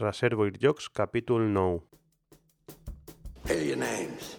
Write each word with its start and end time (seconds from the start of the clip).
Reservoir 0.00 0.50
Jocs, 0.54 0.88
capítol 0.94 1.42
9. 1.50 1.82
Here 3.46 3.58
are 3.58 3.64
your 3.64 3.76
names. 3.76 4.36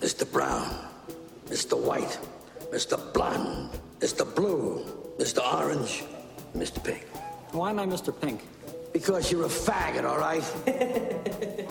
Mr. 0.00 0.26
Brown, 0.26 0.66
Mr. 1.46 1.78
White, 1.78 2.18
Mr. 2.72 2.98
Blonde, 3.14 3.70
Mr. 4.00 4.26
Blue, 4.34 4.82
Mr. 5.18 5.38
Orange, 5.38 6.02
Mr. 6.54 6.82
Pink. 6.82 7.06
Why 7.52 7.70
am 7.70 7.78
I 7.78 7.86
Mr. 7.86 8.10
Pink? 8.10 8.42
Because 8.92 9.30
you're 9.30 9.46
a 9.46 9.48
faggot, 9.48 10.04
all 10.04 10.18
right? 10.18 10.42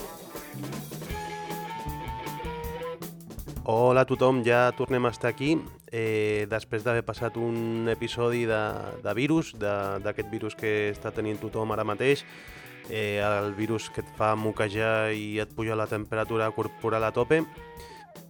Hola 3.68 4.02
a 4.02 4.06
tothom, 4.06 4.44
ja 4.48 4.72
tornem 4.72 5.06
a 5.06 5.10
estar 5.10 5.28
aquí 5.28 5.60
eh, 5.92 6.46
després 6.50 6.84
d'haver 6.84 7.04
passat 7.06 7.38
un 7.38 7.88
episodi 7.92 8.46
de, 8.50 8.62
de 9.04 9.14
virus, 9.18 9.54
d'aquest 9.58 10.30
virus 10.32 10.56
que 10.56 10.92
està 10.92 11.12
tenint 11.16 11.40
tothom 11.42 11.72
ara 11.72 11.88
mateix, 11.88 12.26
eh, 12.90 13.20
el 13.24 13.54
virus 13.56 13.90
que 13.90 14.04
et 14.04 14.16
fa 14.18 14.36
moquejar 14.36 15.12
i 15.16 15.40
et 15.44 15.54
puja 15.56 15.76
la 15.76 15.88
temperatura 15.88 16.50
corporal 16.52 17.04
a 17.04 17.12
tope. 17.12 17.44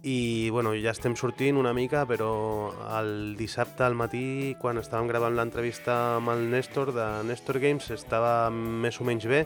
I 0.06 0.50
bueno, 0.54 0.76
ja 0.78 0.92
estem 0.94 1.16
sortint 1.18 1.58
una 1.58 1.72
mica, 1.74 2.04
però 2.06 2.70
el 3.00 3.34
dissabte 3.38 3.82
al 3.82 3.96
matí, 3.98 4.54
quan 4.60 4.78
estàvem 4.78 5.08
gravant 5.10 5.34
l'entrevista 5.34 6.18
amb 6.18 6.30
el 6.34 6.46
Néstor 6.52 6.92
de 6.94 7.06
Néstor 7.26 7.58
Games, 7.58 7.90
estava 7.90 8.50
més 8.52 9.00
o 9.00 9.08
menys 9.08 9.26
bé, 9.26 9.42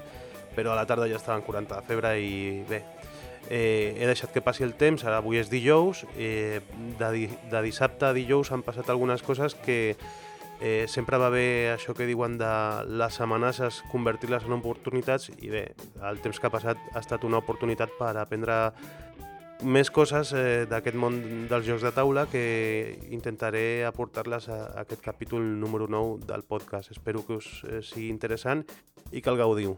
però 0.52 0.74
a 0.74 0.76
la 0.76 0.84
tarda 0.84 1.08
ja 1.08 1.16
estava 1.16 1.38
en 1.40 1.46
40 1.46 1.78
de 1.78 1.88
febre 1.88 2.12
i 2.20 2.34
bé, 2.68 2.82
eh, 3.52 3.94
he 4.00 4.06
deixat 4.08 4.32
que 4.32 4.40
passi 4.40 4.64
el 4.64 4.72
temps, 4.80 5.04
ara 5.04 5.20
avui 5.20 5.36
és 5.36 5.50
dijous, 5.52 6.06
eh, 6.16 6.62
de, 6.98 7.08
di 7.12 7.26
de 7.52 7.60
dissabte 7.62 8.08
a 8.08 8.14
dijous 8.16 8.48
han 8.50 8.64
passat 8.64 8.88
algunes 8.88 9.20
coses 9.22 9.54
que 9.54 9.94
eh, 10.62 10.86
sempre 10.88 11.20
va 11.20 11.28
bé 11.28 11.68
això 11.74 11.92
que 11.92 12.08
diuen 12.08 12.38
de 12.40 12.52
les 12.88 13.20
amenaces, 13.20 13.82
convertir-les 13.92 14.48
en 14.48 14.56
oportunitats 14.56 15.28
i 15.36 15.52
bé, 15.52 15.66
el 16.00 16.22
temps 16.24 16.40
que 16.40 16.48
ha 16.48 16.54
passat 16.54 16.80
ha 16.94 17.02
estat 17.04 17.28
una 17.28 17.42
oportunitat 17.44 17.92
per 17.98 18.14
aprendre 18.16 18.72
més 19.62 19.92
coses 19.92 20.32
eh, 20.32 20.64
d'aquest 20.70 20.96
món 20.96 21.20
dels 21.50 21.68
jocs 21.68 21.84
de 21.84 21.92
taula 21.92 22.24
que 22.32 22.98
intentaré 23.12 23.84
aportar-les 23.84 24.48
a, 24.48 24.62
aquest 24.80 25.04
capítol 25.04 25.44
número 25.60 25.86
9 25.92 26.24
del 26.26 26.42
podcast. 26.42 26.90
Espero 26.90 27.26
que 27.26 27.36
us 27.36 27.50
eh, 27.68 27.82
sigui 27.84 28.08
interessant 28.08 28.64
i 29.12 29.20
que 29.20 29.30
el 29.30 29.38
gaudiu. 29.38 29.76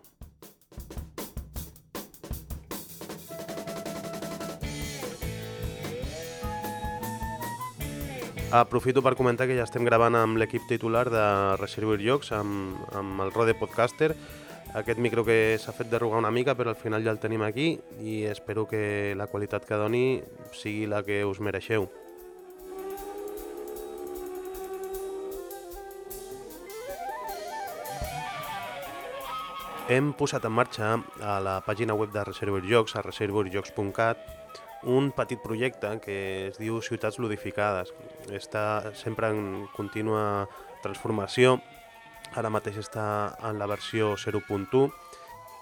Aprofito 8.54 9.02
per 9.02 9.16
comentar 9.18 9.48
que 9.50 9.56
ja 9.58 9.64
estem 9.66 9.82
gravant 9.82 10.14
amb 10.14 10.38
l'equip 10.38 10.68
titular 10.70 11.08
de 11.10 11.22
Reservoir 11.58 11.96
Jocs, 11.98 12.28
amb, 12.36 12.76
amb 12.94 13.24
el 13.24 13.32
Rode 13.34 13.56
Podcaster, 13.58 14.12
aquest 14.78 15.00
micro 15.02 15.24
que 15.26 15.56
s'ha 15.58 15.74
fet 15.74 15.90
derrugar 15.90 16.20
una 16.22 16.30
mica, 16.30 16.54
però 16.54 16.70
al 16.70 16.78
final 16.78 17.02
ja 17.02 17.10
el 17.10 17.18
tenim 17.18 17.42
aquí 17.42 17.72
i 17.98 18.20
espero 18.30 18.68
que 18.70 19.10
la 19.18 19.26
qualitat 19.26 19.66
que 19.66 19.74
doni 19.74 20.04
sigui 20.54 20.86
la 20.86 21.02
que 21.02 21.24
us 21.26 21.42
mereixeu. 21.42 21.88
Hem 29.90 30.14
posat 30.14 30.46
en 30.46 30.54
marxa 30.54 30.94
a 31.18 31.40
la 31.42 31.58
pàgina 31.66 31.98
web 31.98 32.14
de 32.14 32.22
Reservoir 32.22 32.62
Jocs, 32.70 32.94
a 32.94 33.02
reservoirjocs.cat, 33.02 34.43
un 34.84 35.10
petit 35.12 35.40
projecte 35.40 35.88
que 36.04 36.16
es 36.48 36.58
diu 36.60 36.80
Ciutats 36.82 37.18
Ludificades. 37.18 37.92
Està 38.32 38.92
sempre 38.96 39.30
en 39.32 39.66
contínua 39.74 40.46
transformació, 40.84 41.58
ara 42.34 42.52
mateix 42.52 42.78
està 42.82 43.06
en 43.44 43.58
la 43.60 43.68
versió 43.70 44.14
0.1 44.20 44.88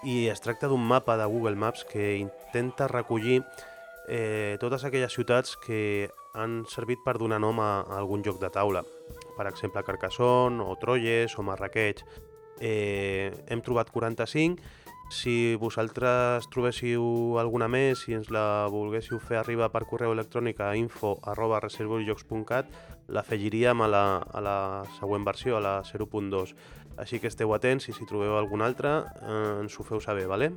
i 0.09 0.27
es 0.27 0.41
tracta 0.43 0.67
d'un 0.67 0.83
mapa 0.83 1.15
de 1.17 1.25
Google 1.31 1.55
Maps 1.55 1.85
que 1.87 2.17
intenta 2.17 2.89
recollir 2.91 3.41
eh, 4.07 4.57
totes 4.59 4.83
aquelles 4.83 5.13
ciutats 5.13 5.55
que 5.55 6.09
han 6.33 6.63
servit 6.67 6.99
per 7.05 7.17
donar 7.21 7.39
nom 7.39 7.61
a, 7.63 7.85
a 7.87 7.99
algun 8.01 8.23
joc 8.25 8.41
de 8.41 8.49
taula. 8.51 8.83
Per 9.37 9.47
exemple, 9.47 9.83
Carcassonne, 9.85 10.61
o 10.61 10.75
Troyes, 10.81 11.37
o 11.37 11.45
Marrakech. 11.45 12.03
Eh, 12.59 13.31
hem 13.49 13.61
trobat 13.65 13.89
45 13.91 14.82
si 15.11 15.55
vosaltres 15.59 16.47
trobéssiu 16.53 17.37
alguna 17.39 17.67
més, 17.67 18.03
si 18.05 18.15
ens 18.15 18.29
la 18.33 18.67
volguéssiu 18.71 19.19
fer 19.19 19.37
arribar 19.39 19.69
per 19.73 19.85
correu 19.89 20.13
electrònic 20.15 20.61
a 20.63 20.73
info 20.79 21.17
arroba 21.29 21.59
reservoirjocs.cat, 21.63 22.71
l'afegiríem 23.13 23.83
a, 23.83 23.89
la, 23.89 24.05
a 24.23 24.41
la 24.41 24.57
següent 24.99 25.25
versió, 25.27 25.57
a 25.57 25.63
la 25.63 25.75
0.2. 25.83 26.55
Així 26.97 27.19
que 27.19 27.29
esteu 27.29 27.53
atents 27.53 27.89
i 27.89 27.95
si 27.95 28.05
trobeu 28.09 28.37
alguna 28.37 28.67
altra 28.69 28.93
eh, 29.21 29.61
ens 29.63 29.79
ho 29.79 29.85
feu 29.85 30.01
saber, 30.01 30.27
vale? 30.29 30.53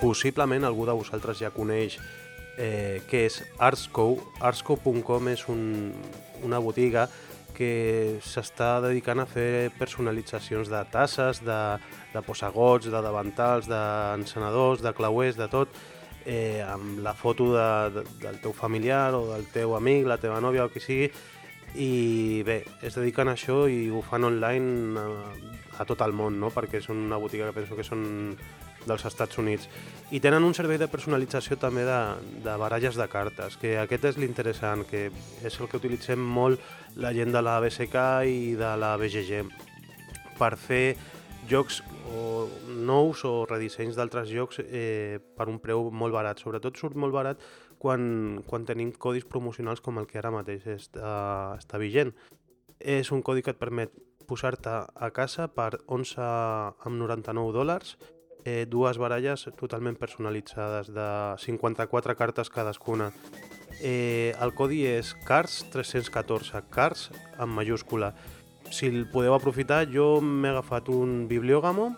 Possiblement 0.00 0.64
algú 0.64 0.86
de 0.88 0.96
vosaltres 0.96 1.42
ja 1.42 1.52
coneix 1.52 1.98
eh, 2.60 3.00
què 3.08 3.24
és 3.30 3.40
Artsco. 3.58 4.12
Artsco.com 4.44 5.32
és 5.32 5.46
un, 5.48 5.64
una 6.44 6.60
botiga 6.62 7.08
que 7.56 8.20
s'està 8.24 8.78
dedicant 8.84 9.20
a 9.20 9.26
fer 9.28 9.70
personalitzacions 9.76 10.70
de 10.72 10.80
tasses, 10.92 11.42
de, 11.44 11.60
de 12.14 12.22
posagots, 12.24 12.88
de 12.88 13.02
davantals, 13.04 13.68
d'encenedors, 13.68 14.84
de 14.84 14.94
clauers, 14.96 15.36
de 15.36 15.48
tot, 15.52 15.74
eh, 16.24 16.62
amb 16.64 17.02
la 17.04 17.12
foto 17.16 17.50
de, 17.56 17.66
de, 17.96 18.06
del 18.22 18.40
teu 18.40 18.54
familiar 18.56 19.12
o 19.18 19.26
del 19.32 19.44
teu 19.52 19.76
amic, 19.76 20.06
la 20.08 20.20
teva 20.20 20.40
nòvia 20.40 20.64
o 20.68 20.72
qui 20.72 20.80
sigui, 20.84 21.10
i 21.76 22.42
bé, 22.46 22.62
es 22.82 22.96
dediquen 22.98 23.28
a 23.30 23.36
això 23.36 23.62
i 23.70 23.84
ho 23.92 24.00
fan 24.02 24.26
online 24.26 24.98
a, 24.98 25.06
a 25.82 25.86
tot 25.86 26.00
el 26.06 26.16
món, 26.16 26.40
no? 26.40 26.50
perquè 26.54 26.80
és 26.80 26.88
una 26.90 27.20
botiga 27.20 27.50
que 27.50 27.60
penso 27.60 27.76
que 27.78 27.86
són 27.86 28.02
dels 28.86 29.04
Estats 29.04 29.38
Units. 29.38 29.68
I 30.10 30.20
tenen 30.20 30.44
un 30.46 30.54
servei 30.56 30.78
de 30.80 30.88
personalització 30.90 31.58
també 31.60 31.84
de, 31.86 32.00
de 32.44 32.56
baralles 32.58 32.96
de 32.98 33.06
cartes, 33.10 33.56
que 33.60 33.76
aquest 33.78 34.08
és 34.12 34.18
l'interessant, 34.18 34.84
que 34.88 35.08
és 35.44 35.60
el 35.60 35.70
que 35.70 35.78
utilitzem 35.78 36.20
molt 36.20 36.60
la 36.96 37.12
gent 37.16 37.32
de 37.34 37.42
la 37.44 37.60
BSK 37.62 38.06
i 38.26 38.54
de 38.58 38.74
la 38.80 38.96
BGG 39.00 39.44
per 40.40 40.56
fer 40.58 40.96
jocs 41.50 41.80
o 42.10 42.48
nous 42.66 43.24
o 43.24 43.44
redissenys 43.46 43.96
d'altres 43.98 44.30
jocs 44.30 44.60
eh, 44.64 45.18
per 45.36 45.48
un 45.50 45.60
preu 45.62 45.90
molt 45.90 46.14
barat. 46.14 46.40
Sobretot 46.42 46.78
surt 46.78 46.98
molt 46.98 47.14
barat 47.14 47.42
quan, 47.78 48.42
quan 48.46 48.66
tenim 48.66 48.92
codis 48.92 49.26
promocionals 49.28 49.82
com 49.84 49.98
el 50.00 50.08
que 50.10 50.18
ara 50.20 50.32
mateix 50.34 50.66
està, 50.74 51.56
està 51.58 51.80
vigent. 51.82 52.12
És 52.80 53.12
un 53.12 53.22
codi 53.22 53.44
que 53.44 53.52
et 53.54 53.60
permet 53.60 53.92
posar-te 54.30 54.72
a 54.94 55.10
casa 55.14 55.48
per 55.50 55.74
11,99 55.86 57.54
dòlars 57.56 57.96
eh, 58.44 58.66
dues 58.68 58.98
baralles 58.98 59.46
totalment 59.58 59.96
personalitzades 59.98 60.92
de 60.94 61.08
54 61.38 62.16
cartes 62.16 62.50
cadascuna. 62.50 63.10
Eh, 63.80 64.34
el 64.40 64.52
codi 64.54 64.84
és 64.86 65.14
CARS314, 65.26 66.64
CARS 66.70 67.10
en 67.38 67.48
majúscula. 67.48 68.14
Si 68.70 68.86
el 68.86 69.08
podeu 69.10 69.34
aprofitar, 69.34 69.86
jo 69.90 70.20
m'he 70.20 70.50
agafat 70.52 70.90
un 70.92 71.26
bibliògamo, 71.30 71.90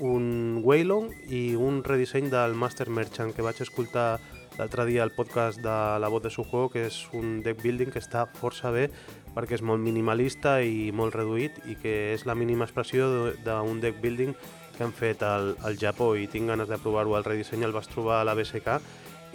un 0.00 0.60
Waylon 0.64 1.10
i 1.28 1.54
un 1.54 1.82
redisseny 1.84 2.30
del 2.32 2.56
Master 2.56 2.88
Merchant 2.90 3.34
que 3.36 3.44
vaig 3.44 3.60
escoltar 3.60 4.20
l'altre 4.58 4.84
dia 4.88 5.02
al 5.04 5.12
podcast 5.12 5.60
de 5.60 5.76
La 6.00 6.08
Voz 6.08 6.22
de 6.22 6.30
su 6.30 6.44
juego, 6.44 6.68
que 6.68 6.86
és 6.88 7.06
un 7.16 7.40
deck 7.44 7.62
building 7.62 7.92
que 7.92 8.02
està 8.02 8.26
força 8.26 8.72
bé 8.74 8.88
perquè 9.34 9.56
és 9.56 9.62
molt 9.62 9.80
minimalista 9.80 10.58
i 10.60 10.90
molt 10.92 11.14
reduït 11.14 11.60
i 11.70 11.76
que 11.80 12.14
és 12.16 12.26
la 12.26 12.34
mínima 12.34 12.66
expressió 12.66 13.06
d'un 13.44 13.80
deck 13.80 14.00
building 14.02 14.34
que 14.80 14.86
han 14.86 14.94
fet 14.96 15.20
al, 15.20 15.50
al 15.60 15.74
Japó 15.76 16.14
i 16.16 16.24
tinc 16.24 16.48
ganes 16.48 16.70
de 16.70 16.78
provar-ho. 16.80 17.12
El 17.18 17.24
redisseny 17.26 17.66
el 17.66 17.74
vas 17.76 17.88
trobar 17.92 18.22
a 18.22 18.24
la 18.24 18.32
BSK 18.32 18.78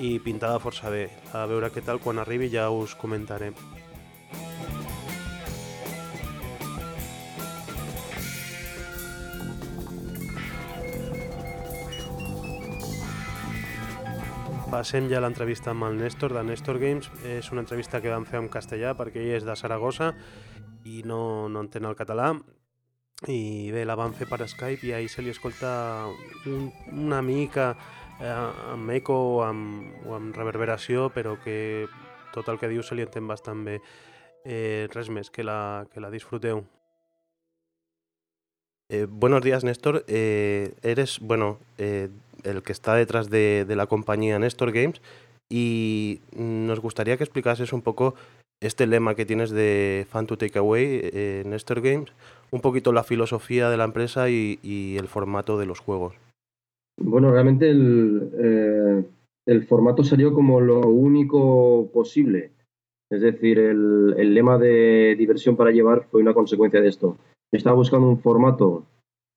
i 0.02 0.16
pintava 0.18 0.58
força 0.58 0.90
bé. 0.90 1.04
A 1.38 1.44
veure 1.46 1.70
què 1.70 1.84
tal 1.86 2.02
quan 2.02 2.18
arribi 2.18 2.50
ja 2.50 2.64
us 2.74 2.96
comentaré. 2.98 3.52
Passem 14.74 15.06
ja 15.14 15.22
a 15.22 15.26
l'entrevista 15.28 15.76
amb 15.78 15.92
el 15.92 16.02
Néstor 16.02 16.34
de 16.34 16.42
Néstor 16.50 16.82
Games. 16.82 17.14
És 17.22 17.54
una 17.54 17.62
entrevista 17.62 18.02
que 18.02 18.10
vam 18.10 18.26
fer 18.26 18.42
en 18.42 18.50
castellà 18.50 18.98
perquè 18.98 19.22
ell 19.22 19.38
és 19.38 19.46
de 19.46 19.54
Saragossa 19.54 20.16
i 20.90 21.06
no, 21.06 21.46
no 21.54 21.68
entén 21.68 21.86
el 21.86 21.94
català 21.94 22.34
i 23.24 23.72
bé, 23.72 23.86
la 23.88 23.96
van 23.96 24.14
fer 24.14 24.28
per 24.28 24.44
Skype 24.48 24.84
i 24.84 24.92
ahir 24.94 25.10
se 25.10 25.24
li 25.24 25.32
escolta 25.32 26.06
un, 26.52 26.68
una 26.92 27.22
mica 27.24 27.72
eh, 28.20 28.28
amb 28.74 28.92
eco 28.92 29.16
o 29.16 29.44
amb, 29.46 30.06
o 30.06 30.18
amb 30.18 30.36
reverberació, 30.36 31.08
però 31.16 31.38
que 31.44 31.88
tot 32.36 32.52
el 32.52 32.60
que 32.60 32.70
diu 32.70 32.84
se 32.84 32.96
li 32.96 33.06
entén 33.06 33.28
bastant 33.28 33.64
bé. 33.64 33.80
Eh, 34.46 34.88
res 34.94 35.10
més, 35.10 35.32
que 35.32 35.44
la, 35.44 35.88
que 35.92 36.04
la 36.04 36.12
disfruteu. 36.12 36.66
Eh, 38.92 39.08
buenos 39.10 39.42
días, 39.42 39.64
Néstor. 39.64 40.04
Eh, 40.08 40.76
eres, 40.84 41.18
bueno, 41.20 41.58
eh, 41.80 42.10
el 42.44 42.62
que 42.62 42.74
está 42.74 42.94
detrás 42.94 43.30
de, 43.32 43.66
de 43.66 43.76
la 43.76 43.88
compañía 43.88 44.38
Néstor 44.38 44.72
Games 44.72 45.02
y 45.50 46.20
nos 46.36 46.80
gustaría 46.80 47.18
que 47.18 47.24
explicases 47.24 47.74
un 47.74 47.82
poco 47.82 48.14
este 48.62 48.88
lema 48.88 49.16
que 49.16 49.26
tienes 49.26 49.50
de 49.50 50.06
Fan 50.10 50.28
to 50.28 50.38
Take 50.38 50.60
Away 50.60 50.86
eh, 50.86 51.44
en 51.46 51.54
Esther 51.54 51.82
Games, 51.82 52.12
un 52.52 52.62
poquito 52.62 52.92
la 52.92 53.04
filosofía 53.04 53.70
de 53.70 53.78
la 53.78 53.86
empresa 53.86 54.30
y, 54.30 54.98
el 54.98 55.08
formato 55.08 55.58
de 55.58 55.66
los 55.66 55.80
juegos. 55.80 56.16
Bueno, 56.98 57.32
realmente 57.32 57.70
el, 57.70 58.30
eh, 58.38 59.04
el, 59.46 59.66
formato 59.66 60.04
salió 60.04 60.34
como 60.34 60.62
lo 60.62 60.82
único 60.82 61.90
posible. 61.94 62.52
Es 63.12 63.22
decir, 63.22 63.60
el, 63.60 64.16
el, 64.18 64.34
lema 64.34 64.58
de 64.58 65.16
diversión 65.18 65.56
para 65.56 65.72
llevar 65.72 66.08
fue 66.10 66.22
una 66.22 66.34
consecuencia 66.34 66.82
de 66.82 66.88
esto. 66.88 67.18
Estaba 67.52 67.76
buscando 67.76 68.08
un 68.08 68.20
formato 68.20 68.86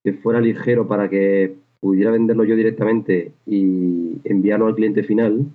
que 0.04 0.12
fuera 0.14 0.40
ligero 0.40 0.86
para 0.86 1.08
que 1.08 1.56
pudiera 1.80 2.10
venderlo 2.10 2.44
yo 2.44 2.56
directamente 2.56 3.32
y 3.46 4.20
enviarlo 4.24 4.66
al 4.66 4.74
cliente 4.74 5.02
final 5.02 5.46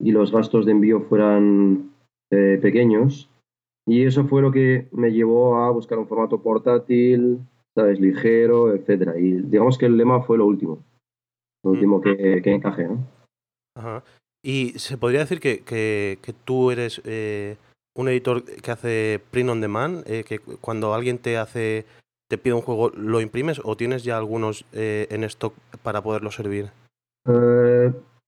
y 0.00 0.12
los 0.12 0.32
gastos 0.32 0.66
de 0.66 0.72
envío 0.72 1.00
fueran 1.02 1.90
eh, 2.30 2.58
pequeños. 2.60 3.28
Y 3.88 4.04
eso 4.04 4.26
fue 4.26 4.42
lo 4.42 4.52
que 4.52 4.86
me 4.92 5.10
llevó 5.10 5.56
a 5.56 5.70
buscar 5.70 5.98
un 5.98 6.06
formato 6.06 6.42
portátil, 6.42 7.38
¿sabes? 7.74 7.98
Ligero, 7.98 8.74
etcétera. 8.74 9.18
Y 9.18 9.32
digamos 9.32 9.78
que 9.78 9.86
el 9.86 9.96
lema 9.96 10.20
fue 10.20 10.36
lo 10.36 10.46
último. 10.46 10.84
Lo 11.64 11.70
último 11.70 12.02
que, 12.02 12.42
que 12.42 12.52
encaje, 12.52 12.84
¿no? 12.84 13.06
Ajá. 13.74 14.04
Y 14.44 14.78
se 14.78 14.98
podría 14.98 15.20
decir 15.20 15.40
que, 15.40 15.60
que, 15.60 16.18
que 16.20 16.34
tú 16.34 16.70
eres 16.70 17.00
eh, 17.06 17.56
un 17.96 18.08
editor 18.08 18.44
que 18.44 18.70
hace 18.70 19.20
print 19.30 19.48
on 19.48 19.62
demand, 19.62 20.04
eh, 20.06 20.22
que 20.22 20.38
cuando 20.38 20.92
alguien 20.92 21.16
te 21.16 21.38
hace 21.38 21.86
te 22.28 22.36
pide 22.36 22.52
un 22.52 22.60
juego, 22.60 22.90
¿lo 22.90 23.22
imprimes 23.22 23.58
o 23.64 23.74
tienes 23.74 24.04
ya 24.04 24.18
algunos 24.18 24.66
en 24.72 25.24
stock 25.24 25.54
para 25.82 26.02
poderlo 26.02 26.30
servir? 26.30 26.66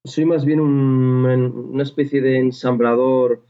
soy 0.04 0.24
más 0.24 0.46
bien 0.46 0.58
un, 0.60 1.26
una 1.72 1.82
especie 1.82 2.22
de 2.22 2.38
ensamblador 2.38 3.42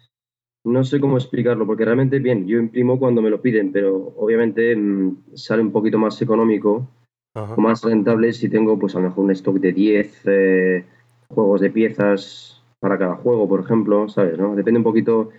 no 0.65 0.85
sé 0.85 1.01
cómo 1.01 1.17
explicarlo, 1.17 1.67
porque 1.67 1.85
realmente, 1.85 2.19
bien, 2.19 2.47
yo 2.47 2.59
imprimo 2.59 2.99
cuando 2.99 3.23
me 3.23 3.31
lo 3.31 3.41
piden, 3.41 3.73
pero 3.73 4.12
obviamente 4.17 4.77
mm, 4.77 5.35
sale 5.35 5.62
un 5.62 5.73
poquito 5.73 5.99
más 5.99 6.21
económico 6.21 6.89
o 7.35 7.61
más 7.61 7.83
rentable 7.83 8.33
si 8.33 8.49
tengo, 8.49 8.79
pues 8.79 8.95
a 8.97 8.99
lo 8.99 9.09
mejor 9.09 9.25
un 9.25 9.31
stock 9.31 9.57
de 9.59 9.73
10 9.73 10.23
eh, 10.27 10.85
juegos 11.29 11.61
de 11.61 11.71
piezas 11.71 12.62
para 12.81 12.99
cada 12.99 13.15
juego, 13.17 13.49
por 13.49 13.61
ejemplo, 13.61 14.09
¿sabes? 14.09 14.39
No? 14.39 14.57
Depende 14.57 14.79
un 14.79 14.85
poquito. 14.85 15.31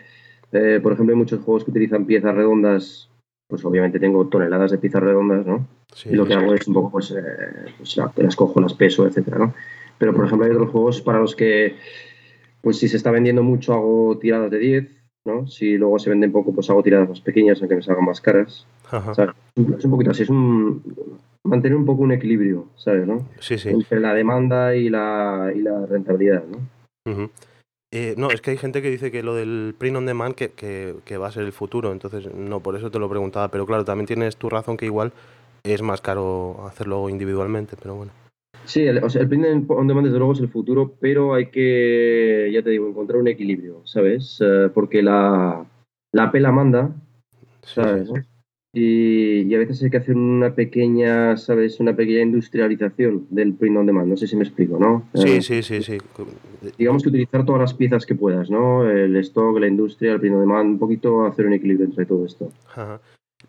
Eh, 0.51 0.79
por 0.81 0.93
ejemplo, 0.93 1.13
hay 1.13 1.19
muchos 1.19 1.41
juegos 1.41 1.65
que 1.65 1.71
utilizan 1.71 2.05
piezas 2.05 2.33
redondas, 2.33 3.09
pues 3.47 3.63
obviamente 3.65 3.99
tengo 3.99 4.27
toneladas 4.27 4.71
de 4.71 4.77
piezas 4.77 5.03
redondas, 5.03 5.45
¿no? 5.45 5.67
y 6.05 6.15
lo 6.15 6.25
que 6.25 6.33
hago 6.33 6.53
es 6.53 6.67
un 6.67 6.73
poco, 6.73 6.91
pues, 6.91 7.11
eh, 7.11 7.73
pues 7.77 7.97
las 8.15 8.35
cojo, 8.35 8.61
las 8.61 8.73
peso, 8.73 9.05
etcétera, 9.05 9.39
¿no? 9.39 9.53
Pero, 9.97 10.13
por 10.13 10.25
ejemplo, 10.25 10.47
hay 10.47 10.53
otros 10.53 10.69
juegos 10.69 11.01
para 11.01 11.19
los 11.19 11.35
que, 11.35 11.75
pues 12.61 12.79
si 12.79 12.87
se 12.87 12.97
está 12.97 13.11
vendiendo 13.11 13.43
mucho, 13.43 13.73
hago 13.73 14.17
tiradas 14.17 14.49
de 14.49 14.57
10 14.57 15.00
¿no? 15.25 15.47
Si 15.47 15.77
luego 15.77 15.99
se 15.99 16.09
venden 16.09 16.31
poco, 16.31 16.53
pues 16.53 16.69
hago 16.69 16.83
tiradas 16.83 17.09
más 17.09 17.21
pequeñas, 17.21 17.59
aunque 17.61 17.75
me 17.75 17.83
salgan 17.83 18.05
más 18.05 18.21
caras. 18.21 18.65
es 19.55 19.85
un 19.85 19.91
poquito 19.91 20.11
así, 20.11 20.23
es 20.23 20.29
un 20.29 20.81
mantener 21.43 21.77
un 21.77 21.85
poco 21.85 22.03
un 22.03 22.11
equilibrio, 22.11 22.67
¿sabes? 22.75 23.07
¿no? 23.07 23.27
Sí, 23.39 23.57
sí. 23.57 23.69
Entre 23.69 23.99
la 23.99 24.13
demanda 24.13 24.75
y 24.75 24.89
la, 24.89 25.51
y 25.55 25.59
la 25.59 25.85
rentabilidad, 25.85 26.43
¿no? 26.45 27.29
Eh, 27.93 28.15
no, 28.17 28.31
es 28.31 28.39
que 28.39 28.51
hay 28.51 28.57
gente 28.57 28.81
que 28.81 28.89
dice 28.89 29.11
que 29.11 29.21
lo 29.21 29.35
del 29.35 29.75
print 29.77 29.97
on 29.97 30.05
demand 30.05 30.33
que, 30.33 30.49
que, 30.49 30.95
que, 31.03 31.17
va 31.17 31.27
a 31.27 31.31
ser 31.31 31.43
el 31.43 31.51
futuro, 31.51 31.91
entonces 31.91 32.33
no, 32.33 32.61
por 32.61 32.77
eso 32.77 32.89
te 32.89 32.99
lo 32.99 33.09
preguntaba, 33.09 33.49
pero 33.49 33.65
claro, 33.65 33.83
también 33.83 34.07
tienes 34.07 34.37
tu 34.37 34.49
razón 34.49 34.77
que 34.77 34.85
igual 34.85 35.11
es 35.63 35.81
más 35.81 35.99
caro 35.99 36.65
hacerlo 36.65 37.09
individualmente, 37.09 37.75
pero 37.81 37.95
bueno. 37.95 38.11
Sí, 38.65 38.83
el, 38.83 39.03
o 39.03 39.09
sea, 39.09 39.21
el 39.21 39.27
print 39.27 39.69
on 39.69 39.87
demand 39.87 40.05
desde 40.05 40.17
luego 40.17 40.33
es 40.33 40.39
el 40.39 40.49
futuro, 40.49 40.95
pero 40.99 41.33
hay 41.33 41.47
que, 41.47 42.49
ya 42.53 42.61
te 42.61 42.69
digo, 42.69 42.87
encontrar 42.87 43.19
un 43.19 43.27
equilibrio, 43.27 43.81
¿sabes? 43.85 44.39
Eh, 44.41 44.69
porque 44.73 45.01
la, 45.01 45.65
la 46.11 46.31
pela 46.31 46.51
manda, 46.51 46.91
¿sabes? 47.63 48.09
Y, 48.73 49.53
a 49.53 49.57
veces 49.57 49.83
hay 49.83 49.89
que 49.89 49.97
hacer 49.97 50.15
una 50.15 50.55
pequeña, 50.55 51.35
¿sabes? 51.35 51.79
Una 51.81 51.93
pequeña 51.93 52.21
industrialización 52.21 53.27
del 53.29 53.53
print 53.53 53.77
on 53.77 53.85
demand, 53.85 54.07
no 54.07 54.15
sé 54.15 54.27
si 54.27 54.37
me 54.37 54.43
explico, 54.43 54.79
¿no? 54.79 55.03
Sí, 55.13 55.29
eh, 55.29 55.41
sí, 55.41 55.61
sí, 55.61 55.81
sí. 55.81 55.97
Digamos 56.77 57.03
que 57.03 57.09
utilizar 57.09 57.45
todas 57.45 57.59
las 57.59 57.73
piezas 57.73 58.05
que 58.05 58.15
puedas, 58.15 58.49
¿no? 58.49 58.89
El 58.89 59.15
stock, 59.17 59.59
la 59.59 59.67
industria, 59.67 60.13
el 60.13 60.19
print 60.21 60.35
on 60.35 60.41
demand, 60.41 60.69
un 60.71 60.79
poquito 60.79 61.25
hacer 61.25 61.47
un 61.47 61.53
equilibrio 61.53 61.85
entre 61.85 62.05
todo 62.05 62.25
esto. 62.25 62.49
Ajá. 62.69 63.01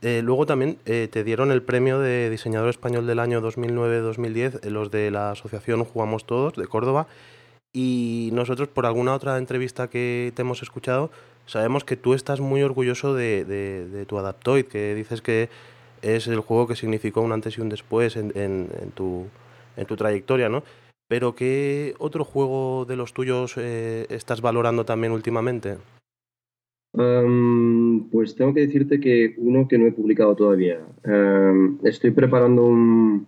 Eh, 0.03 0.21
luego 0.21 0.47
también 0.47 0.79
eh, 0.85 1.09
te 1.11 1.23
dieron 1.23 1.53
el 1.53 1.63
premio 1.63 2.01
de 2.01 2.29
diseñador 2.29 2.69
español 2.71 3.07
del 3.07 3.21
año 3.21 3.41
2009-2010, 3.41 4.67
eh, 4.67 4.71
los 4.71 4.91
de 4.91 5.13
la 5.13 5.31
asociación 5.31 5.85
Jugamos 5.85 6.27
Todos 6.27 6.55
de 6.55 6.67
Córdoba. 6.67 7.07
Y 7.73 8.31
nosotros, 8.33 8.69
por 8.69 8.85
alguna 8.85 9.15
otra 9.15 9.39
entrevista 9.39 9.89
que 9.89 10.33
te 10.35 10.43
hemos 10.43 10.61
escuchado, 10.63 11.11
sabemos 11.47 11.85
que 11.85 11.97
tú 11.97 12.15
estás 12.15 12.41
muy 12.41 12.63
orgulloso 12.63 13.15
de, 13.15 13.45
de, 13.45 14.05
tu 14.07 14.19
Adaptoid, 14.19 14.67
que 14.67 14.95
dices 14.95 15.23
que 15.23 15.49
es 16.03 16.27
el 16.27 16.41
juego 16.41 16.67
que 16.67 16.77
significó 16.77 17.21
un 17.23 17.33
antes 17.33 17.57
y 17.57 17.61
un 17.61 17.69
después 17.69 18.17
en, 18.17 18.33
en, 18.35 18.91
tu, 18.95 19.29
en 19.77 19.87
tu 19.87 19.97
trayectoria, 19.97 20.49
¿no? 20.49 20.65
Pero 21.09 21.35
¿qué 21.35 21.95
otro 21.99 22.25
juego 22.25 22.85
de 22.87 22.97
los 22.97 23.15
tuyos 23.15 23.57
estás 23.57 24.41
valorando 24.43 24.85
también 24.85 25.13
últimamente? 25.13 25.79
Pues 26.93 28.35
tengo 28.37 28.53
que 28.53 28.67
decirte 28.67 29.01
que 29.01 29.35
uno 29.39 29.67
que 29.67 29.79
no 29.79 29.87
he 29.87 29.93
publicado 29.93 30.37
todavía. 30.37 30.81
estoy 31.85 32.11
preparando 32.11 32.65
un, 32.65 33.27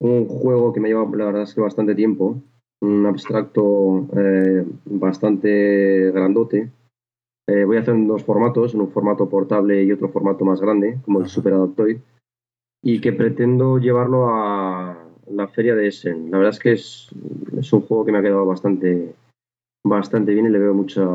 un 0.00 0.26
juego 0.26 0.72
que 0.72 0.80
me 0.80 0.88
lleva, 0.88 1.04
la 1.16 1.26
verdad 1.26 1.42
es 1.42 1.54
que 1.54 1.60
bastante 1.60 1.94
tiempo, 1.94 2.42
un 2.80 3.06
abstracto 3.06 4.08
eh, 4.16 4.64
bastante 4.84 6.10
grandote. 6.10 6.70
Eh, 7.48 7.64
voy 7.64 7.76
a 7.76 7.80
hacer 7.80 7.94
en 7.94 8.08
dos 8.08 8.24
formatos, 8.24 8.74
en 8.74 8.80
un 8.80 8.90
formato 8.90 9.28
portable 9.28 9.82
y 9.82 9.92
otro 9.92 10.08
formato 10.08 10.44
más 10.44 10.60
grande, 10.60 10.98
como 11.04 11.20
el 11.20 11.28
Super 11.28 11.54
Adaptoid, 11.54 11.98
y 12.82 13.00
que 13.00 13.12
pretendo 13.12 13.78
llevarlo 13.78 14.28
a 14.28 14.98
la 15.30 15.48
feria 15.48 15.74
de 15.74 15.88
Essen. 15.88 16.30
La 16.30 16.38
verdad 16.38 16.54
es 16.54 16.58
que 16.58 16.72
es, 16.72 17.08
es 17.56 17.72
un 17.72 17.82
juego 17.82 18.04
que 18.04 18.12
me 18.12 18.18
ha 18.18 18.22
quedado 18.22 18.44
bastante, 18.44 19.14
bastante 19.84 20.34
bien 20.34 20.46
y 20.46 20.50
le 20.50 20.58
veo 20.58 20.74
mucha, 20.74 21.06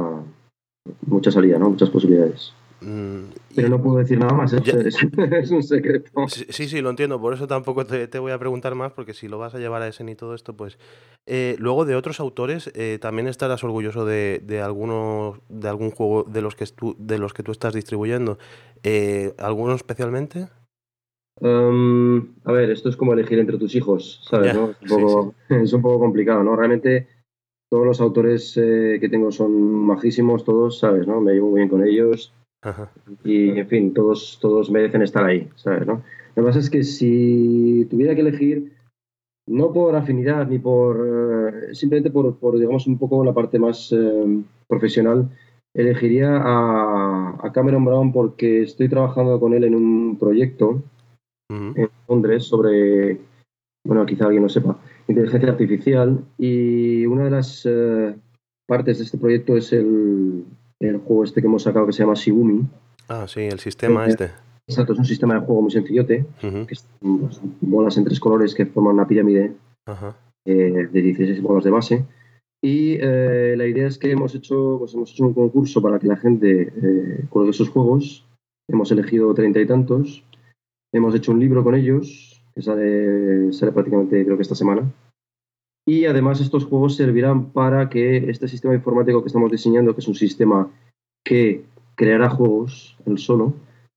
mucha 1.06 1.32
salida, 1.32 1.58
¿no? 1.60 1.70
Muchas 1.70 1.90
posibilidades. 1.90 2.54
Mm, 2.82 3.30
Pero 3.56 3.70
no 3.70 3.82
puedo 3.82 3.98
decir 3.98 4.18
nada 4.18 4.34
más, 4.34 4.54
es, 4.54 5.52
un 5.52 5.62
secreto. 5.62 6.28
Sí, 6.28 6.68
sí, 6.68 6.82
lo 6.82 6.90
entiendo, 6.90 7.22
por 7.22 7.34
eso 7.34 7.46
tampoco 7.48 7.86
te, 7.86 8.20
voy 8.20 8.32
a 8.32 8.40
preguntar 8.40 8.74
más, 8.74 8.92
porque 8.92 9.14
si 9.14 9.28
lo 9.28 9.38
vas 9.38 9.54
a 9.54 9.60
llevar 9.60 9.84
a 9.84 9.88
ese 9.88 10.10
y 10.10 10.16
todo 10.16 10.34
esto, 10.34 10.56
pues... 10.56 10.78
Eh, 11.28 11.56
luego 11.60 11.86
de 11.86 11.96
otros 11.96 12.20
autores, 12.20 12.72
eh, 12.74 12.98
¿también 13.00 13.28
estarás 13.28 13.64
orgulloso 13.64 14.06
de, 14.06 14.42
de, 14.44 14.62
alguno, 14.62 15.38
de 15.50 15.70
algún 15.70 15.92
juego 15.92 16.24
de 16.24 16.42
los 16.42 16.56
que, 16.56 16.66
de 16.98 17.20
los 17.20 17.34
que 17.34 17.44
tú 17.44 17.52
estás 17.52 17.76
distribuyendo? 17.76 18.40
Eh, 18.82 19.36
¿Alguno 19.38 19.76
especialmente? 19.76 20.48
Um, 21.40 22.34
a 22.44 22.52
ver, 22.52 22.72
esto 22.72 22.90
es 22.90 22.98
como 22.98 23.14
elegir 23.14 23.38
entre 23.38 23.58
tus 23.58 23.76
hijos, 23.76 24.22
¿sabes? 24.28 24.56
¿no? 24.56 24.74
Es, 24.82 24.92
un 24.92 25.02
poco, 25.02 25.36
es 25.50 25.74
un 25.74 25.82
poco 25.84 26.00
complicado, 26.00 26.44
¿no? 26.44 26.56
Realmente 26.56 27.08
todos 27.72 27.86
los 27.86 28.02
autores 28.02 28.58
eh, 28.58 28.98
que 29.00 29.08
tengo 29.08 29.32
son 29.32 29.54
majísimos, 29.86 30.44
todos, 30.44 30.80
¿sabes? 30.80 31.08
¿no? 31.08 31.22
Me 31.22 31.32
llevo 31.32 31.52
muy 31.52 31.62
bien 31.62 31.70
con 31.70 31.88
ellos. 31.88 32.34
Y, 33.24 33.58
en 33.58 33.68
fin, 33.68 33.94
todos, 33.94 34.38
todos 34.42 34.70
merecen 34.70 35.02
estar 35.02 35.24
ahí, 35.24 35.50
¿sabes? 35.56 35.88
¿no? 35.88 36.04
Lo 36.36 36.44
que 36.44 36.48
pasa 36.48 36.60
es 36.60 36.70
que 36.70 36.84
si 36.84 37.88
tuviera 37.90 38.14
que 38.14 38.22
elegir, 38.22 38.74
no 39.48 39.72
por 39.72 39.96
afinidad 39.96 40.48
ni 40.48 40.60
por. 40.60 40.98
Eh, 40.98 41.74
simplemente 41.74 42.12
por, 42.12 42.36
por, 42.38 42.60
digamos, 42.60 42.88
un 42.88 42.98
poco 42.98 43.24
la 43.24 43.34
parte 43.34 43.58
más 43.58 43.92
eh, 43.94 44.44
profesional, 44.68 45.30
elegiría 45.74 46.38
a, 46.38 47.38
a, 47.42 47.52
Cameron 47.54 47.86
Brown 47.86 48.12
porque 48.12 48.64
estoy 48.64 48.90
trabajando 48.90 49.40
con 49.40 49.54
él 49.54 49.64
en 49.64 49.76
un 49.76 50.18
proyecto 50.20 50.84
en 51.50 51.90
Londres 52.10 52.44
sobre. 52.44 53.18
Bueno, 53.86 54.06
quizá 54.06 54.26
alguien 54.26 54.44
lo 54.44 54.50
sepa 54.50 54.78
inteligencia 55.08 55.50
artificial 55.50 56.24
y 56.38 57.06
una 57.06 57.26
de 57.26 57.32
las 57.32 57.66
eh, 57.66 58.16
partes 58.68 59.00
de 59.00 59.06
este 59.06 59.18
proyecto 59.18 59.58
es 59.58 59.74
el, 59.74 60.46
el, 60.80 60.98
juego 60.98 61.24
este 61.24 61.42
que 61.42 61.48
hemos 61.48 61.64
sacado 61.64 61.86
que 61.86 61.94
se 61.94 62.04
llama 62.04 62.14
Shibumi. 62.16 62.66
Ah, 63.08 63.26
sí, 63.28 63.42
el 63.42 63.60
sistema 63.60 64.06
este. 64.08 64.32
Exacto, 64.68 64.94
es 64.94 65.00
un 65.00 65.06
sistema 65.06 65.34
de 65.34 65.42
juego 65.42 65.64
muy 65.64 65.72
sencillote, 65.72 66.26
que 66.40 66.76
son 66.76 67.30
bolas 67.60 67.98
en 67.98 68.06
tres 68.06 68.20
colores 68.20 68.56
que 68.56 68.66
forman 68.66 68.94
una 68.94 69.08
pirámide 69.08 69.54
eh, 70.46 70.88
de 70.92 71.02
16 71.02 71.42
bolas 71.42 71.64
de 71.64 71.72
base. 71.72 72.06
Y 72.64 72.96
eh, 73.02 73.56
la 73.58 73.66
idea 73.66 73.88
es 73.88 73.98
que 73.98 74.12
hemos 74.12 74.36
hecho, 74.36 74.78
pues 74.80 74.94
hemos 74.94 75.12
hecho 75.12 75.26
un 75.26 75.34
concurso 75.34 75.82
para 75.82 76.00
que 76.00 76.08
la 76.08 76.16
gente 76.16 76.72
eh, 76.82 77.26
juegue 77.30 77.50
esos 77.50 77.70
juegos. 77.70 78.26
Hemos 78.70 78.92
elegido 78.92 79.34
treinta 79.34 79.60
y 79.60 79.66
tantos. 79.66 80.24
Hemos 80.94 81.16
hecho 81.16 81.32
un 81.32 81.40
libro 81.40 81.64
con 81.64 81.76
ellos 81.76 82.31
que 82.54 82.62
sale, 82.62 83.52
sale 83.54 83.72
prácticamente 83.72 84.24
creo 84.24 84.38
que 84.38 84.44
esta 84.44 84.56
semana. 84.56 84.92
Y 85.86 86.06
además 86.06 86.40
estos 86.42 86.66
juegos 86.66 86.96
servirán 86.96 87.52
para 87.52 87.90
que 87.90 88.30
este 88.30 88.48
sistema 88.48 88.76
informático 88.76 89.22
que 89.22 89.28
estamos 89.28 89.52
diseñando, 89.52 89.94
que 89.94 90.02
es 90.02 90.08
un 90.08 90.16
sistema 90.16 90.70
que 91.24 91.64
creará 91.96 92.30
juegos 92.30 92.98
el 93.06 93.18
solo, 93.18 93.54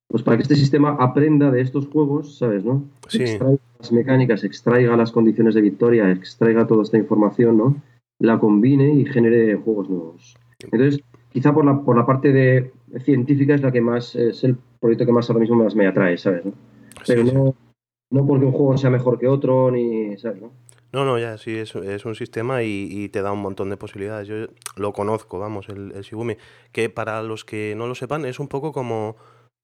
pues 0.08 0.22
para 0.22 0.36
que 0.36 0.42
este 0.42 0.56
sistema 0.56 0.96
aprenda 0.98 1.50
de 1.50 1.60
estos 1.60 1.88
juegos, 1.88 2.38
¿sabes? 2.38 2.64
¿no? 2.64 2.84
Sí. 3.08 3.22
Extraiga 3.22 3.58
las 3.78 3.92
mecánicas, 3.92 4.44
extraiga 4.44 4.96
las 4.96 5.12
condiciones 5.12 5.54
de 5.54 5.60
victoria, 5.60 6.10
extraiga 6.10 6.66
toda 6.66 6.82
esta 6.82 6.98
información, 6.98 7.58
¿no? 7.58 7.82
la 8.18 8.38
combine 8.38 8.94
y 8.94 9.04
genere 9.04 9.56
juegos 9.56 9.88
nuevos. 9.88 10.36
Entonces, 10.60 11.02
quizá 11.30 11.52
por 11.52 11.64
la, 11.64 11.80
por 11.80 11.96
la 11.96 12.06
parte 12.06 12.32
de 12.32 12.72
científica 13.00 13.54
es 13.54 13.62
la 13.62 13.72
que 13.72 13.80
más, 13.80 14.14
es 14.14 14.44
el 14.44 14.56
proyecto 14.80 15.06
que 15.06 15.12
más 15.12 15.28
ahora 15.28 15.40
mismo 15.40 15.62
más 15.62 15.74
me 15.74 15.86
atrae, 15.86 16.16
¿sabes? 16.16 16.44
Pero 17.06 17.24
no, 17.24 17.54
no 18.14 18.24
porque 18.24 18.46
un 18.46 18.52
juego 18.52 18.78
sea 18.78 18.90
mejor 18.90 19.18
que 19.18 19.26
otro, 19.26 19.72
ni, 19.72 20.16
¿sabes? 20.18 20.40
No, 20.40 20.52
no, 20.92 21.04
no 21.04 21.18
ya, 21.18 21.36
sí, 21.36 21.56
es, 21.56 21.74
es 21.74 22.04
un 22.04 22.14
sistema 22.14 22.62
y, 22.62 23.08
te 23.08 23.22
da 23.22 23.32
un 23.32 23.42
montón 23.42 23.70
de 23.70 23.76
posibilidades. 23.76 24.28
Yo 24.28 24.46
lo 24.76 24.92
conozco, 24.92 25.40
vamos, 25.40 25.68
el, 25.68 25.90
el 25.90 26.02
Shibumi, 26.02 26.36
que 26.70 26.88
para 26.88 27.24
los 27.24 27.44
que 27.44 27.74
no 27.76 27.88
lo 27.88 27.96
sepan 27.96 28.24
es 28.24 28.38
un 28.38 28.46
poco 28.46 28.72
como, 28.72 29.16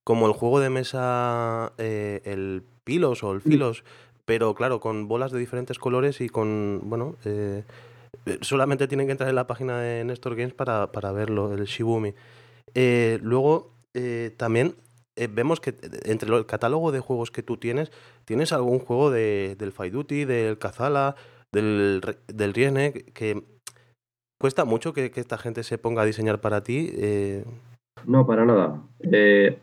como 0.03 0.27
el 0.27 0.33
juego 0.33 0.59
de 0.59 0.69
mesa, 0.69 1.73
eh, 1.79 2.23
el 2.25 2.65
Pilos 2.83 3.23
o 3.23 3.33
el 3.33 3.41
Filos, 3.41 3.85
pero 4.25 4.53
claro, 4.57 4.81
con 4.81 5.07
bolas 5.07 5.31
de 5.31 5.39
diferentes 5.39 5.79
colores 5.79 6.21
y 6.21 6.29
con, 6.29 6.81
bueno, 6.87 7.15
eh, 7.25 7.63
eh, 8.27 8.39
solamente 8.41 8.89
tienen 8.89 9.07
que 9.07 9.13
entrar 9.13 9.29
en 9.29 9.37
la 9.37 9.47
página 9.47 9.81
de 9.81 10.05
Nestor 10.05 10.35
Games 10.35 10.55
para, 10.55 10.91
para 10.91 11.13
verlo, 11.13 11.55
el 11.55 11.67
Shibumi. 11.67 12.15
luego, 12.75 13.71
también 14.37 14.75
vemos 15.29 15.61
que 15.61 15.75
entre 16.05 16.35
el 16.35 16.47
catálogo 16.47 16.93
de 16.93 17.01
juegos 17.01 17.31
que 17.31 17.43
tú 17.43 17.57
tienes, 17.57 17.91
tienes 18.25 18.53
algún 18.53 18.79
juego 18.79 19.11
de, 19.11 19.57
del 19.59 19.73
Fight 19.73 19.93
Duty, 19.93 20.25
del 20.25 20.59
Kazala, 20.59 21.17
del, 21.53 22.01
del 22.29 22.55
Riene, 22.55 22.93
que 22.93 23.43
cuesta 24.41 24.65
mucho 24.65 24.93
que, 24.93 25.11
esta 25.15 25.39
gente 25.39 25.63
se 25.63 25.79
ponga 25.79 26.03
a 26.03 26.07
diseñar 26.07 26.41
para 26.41 26.63
ti. 26.63 26.93
No, 28.07 28.27
para 28.27 28.45
nada. 28.45 28.83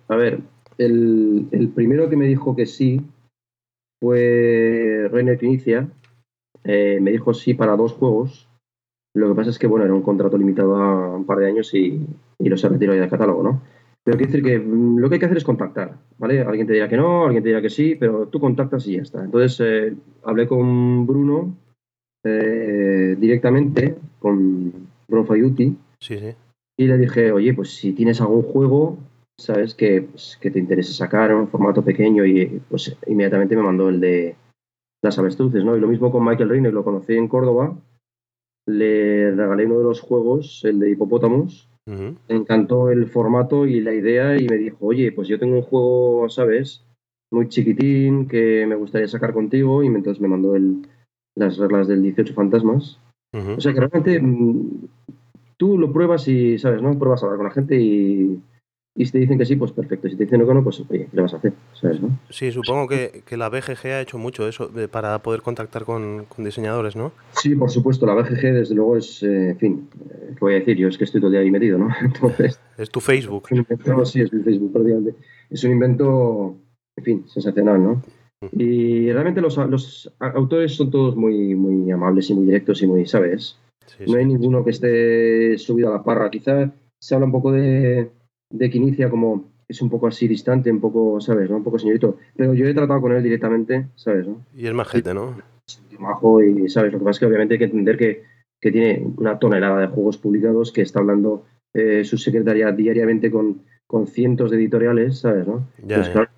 a 0.07 0.15
ver, 0.15 0.41
el, 0.77 1.47
el, 1.51 1.69
primero 1.69 2.09
que 2.09 2.17
me 2.17 2.27
dijo 2.27 2.55
que 2.55 2.65
sí 2.65 3.01
fue 3.99 5.07
Reiner 5.11 5.43
Inicia. 5.43 5.89
Eh, 6.63 6.99
me 7.01 7.11
dijo 7.11 7.33
sí 7.33 7.53
para 7.53 7.75
dos 7.75 7.93
juegos. 7.93 8.47
Lo 9.15 9.29
que 9.29 9.35
pasa 9.35 9.49
es 9.49 9.57
que, 9.57 9.67
bueno, 9.67 9.85
era 9.85 9.93
un 9.93 10.01
contrato 10.01 10.37
limitado 10.37 10.75
a 10.75 11.15
un 11.15 11.25
par 11.25 11.39
de 11.39 11.47
años 11.47 11.73
y, 11.73 12.05
y 12.39 12.49
lo 12.49 12.57
se 12.57 12.69
retiró 12.69 12.93
ya 12.93 13.01
del 13.01 13.09
catálogo, 13.09 13.41
¿no? 13.41 13.61
Pero 14.07 14.17
quiero 14.17 14.31
decir 14.31 14.45
que 14.45 14.57
mm, 14.57 14.99
lo 14.99 15.09
que 15.09 15.15
hay 15.15 15.19
que 15.19 15.25
hacer 15.25 15.37
es 15.37 15.43
contactar, 15.43 15.97
¿vale? 16.17 16.39
Alguien 16.39 16.65
te 16.65 16.71
dirá 16.71 16.87
que 16.87 16.95
no, 16.95 17.25
alguien 17.25 17.43
te 17.43 17.49
dirá 17.49 17.61
que 17.61 17.69
sí, 17.69 17.95
pero 17.95 18.29
tú 18.29 18.39
contactas 18.39 18.87
y 18.87 18.93
ya 18.93 19.01
está. 19.01 19.21
Entonces 19.21 19.59
eh, 19.59 19.97
hablé 20.23 20.47
con 20.47 21.05
Bruno 21.05 21.57
eh, 22.23 23.17
directamente, 23.19 23.97
con 24.19 24.71
Bruno 25.09 25.25
Fayuti, 25.25 25.75
sí, 25.99 26.19
sí. 26.19 26.33
y 26.79 26.87
le 26.87 26.97
dije, 26.97 27.33
oye, 27.33 27.53
pues 27.53 27.75
si 27.75 27.91
tienes 27.91 28.21
algún 28.21 28.43
juego 28.43 28.97
¿sabes? 29.37 29.75
Que, 29.75 30.03
pues, 30.03 30.37
que 30.41 30.51
te 30.51 30.59
interese 30.59 30.93
sacar 30.93 31.35
un 31.35 31.49
formato 31.49 31.83
pequeño 31.83 32.25
y 32.25 32.61
pues 32.69 32.95
inmediatamente 33.07 33.57
me 33.57 33.63
mandó 33.63 33.89
el 33.89 33.99
de 33.99 34.37
las 35.03 35.19
avestruces, 35.19 35.65
¿no? 35.65 35.75
Y 35.75 35.81
lo 35.81 35.87
mismo 35.89 36.13
con 36.13 36.25
Michael 36.25 36.49
Reiner, 36.49 36.73
lo 36.73 36.85
conocí 36.85 37.13
en 37.13 37.27
Córdoba, 37.27 37.77
le 38.65 39.31
regalé 39.31 39.65
uno 39.65 39.79
de 39.79 39.83
los 39.83 39.99
juegos, 39.99 40.61
el 40.63 40.79
de 40.79 40.91
Hipopótamos, 40.91 41.69
me 41.87 42.35
encantó 42.35 42.91
el 42.91 43.07
formato 43.07 43.65
y 43.65 43.79
la 43.79 43.93
idea 43.93 44.39
y 44.39 44.47
me 44.47 44.57
dijo, 44.57 44.77
oye, 44.81 45.11
pues 45.11 45.27
yo 45.27 45.39
tengo 45.39 45.55
un 45.55 45.61
juego, 45.61 46.27
¿sabes? 46.29 46.83
Muy 47.31 47.47
chiquitín 47.47 48.27
que 48.27 48.65
me 48.67 48.75
gustaría 48.75 49.07
sacar 49.07 49.33
contigo 49.33 49.83
y 49.83 49.87
entonces 49.87 50.21
me 50.21 50.27
mandó 50.27 50.55
el, 50.55 50.85
las 51.35 51.57
reglas 51.57 51.87
del 51.87 52.03
18 52.03 52.33
fantasmas. 52.33 52.99
O 53.33 53.61
sea 53.61 53.71
que 53.71 53.79
realmente 53.79 54.19
mm, 54.19 54.87
tú 55.57 55.77
lo 55.77 55.93
pruebas 55.93 56.27
y, 56.27 56.57
¿sabes? 56.57 56.81
¿no? 56.81 56.97
Pruebas 56.97 57.21
a 57.21 57.27
hablar 57.27 57.37
con 57.37 57.47
la 57.47 57.53
gente 57.53 57.79
y 57.79 58.41
y 58.97 59.05
si 59.05 59.11
te 59.11 59.19
dicen 59.19 59.37
que 59.37 59.45
sí, 59.45 59.55
pues 59.55 59.71
perfecto. 59.71 60.09
Si 60.09 60.15
te 60.15 60.23
dicen 60.23 60.43
que 60.43 60.53
no, 60.53 60.63
pues 60.63 60.79
oye, 60.89 61.07
¿qué 61.09 61.15
le 61.15 61.21
vas 61.21 61.33
a 61.35 61.37
hacer? 61.37 61.53
¿Sabes, 61.73 62.01
no? 62.01 62.17
Sí, 62.31 62.51
supongo 62.51 62.87
que, 62.87 63.21
que, 63.23 63.37
la 63.37 63.47
BGG 63.47 63.85
ha 63.85 64.01
hecho 64.01 64.17
mucho 64.17 64.47
eso 64.47 64.71
para 64.91 65.19
poder 65.19 65.43
contactar 65.43 65.85
con, 65.85 66.25
con, 66.25 66.43
diseñadores, 66.43 66.95
¿no? 66.95 67.11
Sí, 67.33 67.53
por 67.53 67.69
supuesto. 67.69 68.07
La 68.07 68.15
BGG, 68.15 68.53
desde 68.53 68.73
luego, 68.73 68.97
es, 68.97 69.21
eh, 69.21 69.51
en 69.51 69.57
fin, 69.59 69.89
eh, 70.09 70.29
¿qué 70.29 70.39
voy 70.39 70.55
a 70.55 70.59
decir? 70.59 70.77
Yo 70.77 70.87
es 70.87 70.97
que 70.97 71.03
estoy 71.03 71.21
todo 71.21 71.27
el 71.27 71.33
día 71.33 71.41
ahí 71.41 71.51
metido, 71.51 71.77
¿no? 71.77 71.89
Entonces... 72.01 72.59
Es 72.75 72.89
tu 72.89 72.99
Facebook. 72.99 73.49
sí, 74.05 74.21
es 74.21 74.33
mi 74.33 74.41
Facebook, 74.41 74.73
prácticamente. 74.73 75.13
Es 75.51 75.63
un 75.63 75.71
invento, 75.73 76.57
en 76.95 77.03
fin, 77.03 77.23
sensacional, 77.27 77.83
¿no? 77.83 78.01
Y 78.51 79.11
realmente 79.11 79.41
los, 79.41 79.57
los 79.57 80.11
autores 80.19 80.75
son 80.75 80.89
todos 80.89 81.15
muy, 81.15 81.53
muy 81.53 81.91
amables 81.91 82.31
y 82.31 82.33
muy 82.33 82.45
directos 82.45 82.81
y 82.81 82.87
muy, 82.87 83.05
¿sabes? 83.05 83.59
no 84.05 84.17
hay 84.17 84.25
ninguno 84.25 84.63
que 84.63 84.71
esté 84.71 85.57
subido 85.57 85.89
a 85.89 85.97
la 85.97 86.03
parra. 86.03 86.29
Quizá 86.29 86.71
se 86.99 87.15
habla 87.15 87.25
un 87.25 87.31
poco 87.31 87.51
de 87.51 88.11
de 88.49 88.69
que 88.69 88.77
inicia 88.77 89.09
como 89.09 89.45
es 89.67 89.81
un 89.81 89.89
poco 89.89 90.07
así 90.07 90.27
distante, 90.27 90.71
un 90.71 90.79
poco, 90.79 91.19
¿sabes? 91.19 91.49
¿no? 91.49 91.57
Un 91.57 91.63
poco 91.63 91.79
señorito. 91.79 92.17
Pero 92.35 92.53
yo 92.53 92.65
he 92.65 92.73
tratado 92.73 93.01
con 93.01 93.11
él 93.11 93.23
directamente, 93.23 93.87
¿sabes? 93.95 94.27
¿no? 94.27 94.45
Y 94.55 94.65
es 94.65 94.73
más 94.73 94.87
gente, 94.87 95.13
¿no? 95.13 95.35
Es 95.67 95.81
majo 95.99 96.41
y, 96.41 96.69
¿sabes? 96.69 96.93
Lo 96.93 96.99
que 96.99 97.05
pasa 97.05 97.15
es 97.15 97.19
que 97.19 97.25
obviamente 97.25 97.55
hay 97.55 97.59
que 97.59 97.65
entender 97.65 97.97
que, 97.97 98.23
que 98.61 98.71
tiene 98.71 99.05
una 99.17 99.37
tonelada 99.39 99.81
de 99.81 99.87
juegos 99.87 100.17
publicados, 100.17 100.71
que 100.71 100.81
está 100.81 100.99
hablando 100.99 101.45
eh, 101.73 102.05
su 102.05 102.17
secretaría 102.17 102.71
diariamente 102.71 103.29
con, 103.29 103.61
con 103.85 104.07
cientos 104.07 104.51
de 104.51 104.57
editoriales, 104.57 105.19
¿sabes? 105.19 105.45
¿no? 105.45 105.67
Ya, 105.85 106.01
claro, 106.11 106.29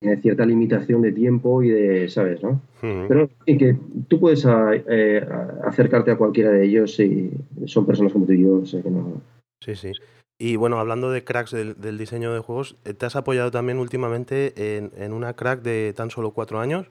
tiene 0.00 0.20
cierta 0.20 0.44
limitación 0.44 1.00
de 1.00 1.12
tiempo 1.12 1.62
y 1.62 1.70
de, 1.70 2.08
¿sabes? 2.10 2.42
¿no? 2.42 2.60
Pero 2.80 3.30
y 3.46 3.56
que 3.56 3.76
tú 4.08 4.20
puedes 4.20 4.46
eh, 4.46 5.26
acercarte 5.64 6.10
a 6.10 6.18
cualquiera 6.18 6.50
de 6.50 6.66
ellos 6.66 7.00
y 7.00 7.30
son 7.64 7.86
personas 7.86 8.12
como 8.12 8.26
tú 8.26 8.32
y 8.32 8.42
yo, 8.42 8.56
o 8.56 8.66
sea 8.66 8.82
que 8.82 8.90
no... 8.90 9.22
Sí, 9.60 9.74
sí. 9.74 9.92
Y 10.38 10.56
bueno, 10.56 10.78
hablando 10.78 11.10
de 11.10 11.24
cracks 11.24 11.52
del, 11.52 11.98
diseño 11.98 12.32
de 12.32 12.40
juegos, 12.40 12.76
eh, 12.84 12.92
te 12.92 13.06
has 13.06 13.16
apoyado 13.16 13.50
también 13.50 13.78
últimamente 13.78 14.76
en, 14.76 15.12
una 15.12 15.34
crack 15.34 15.62
de 15.62 15.92
tan 15.94 16.10
solo 16.10 16.32
cuatro 16.32 16.60
años. 16.60 16.86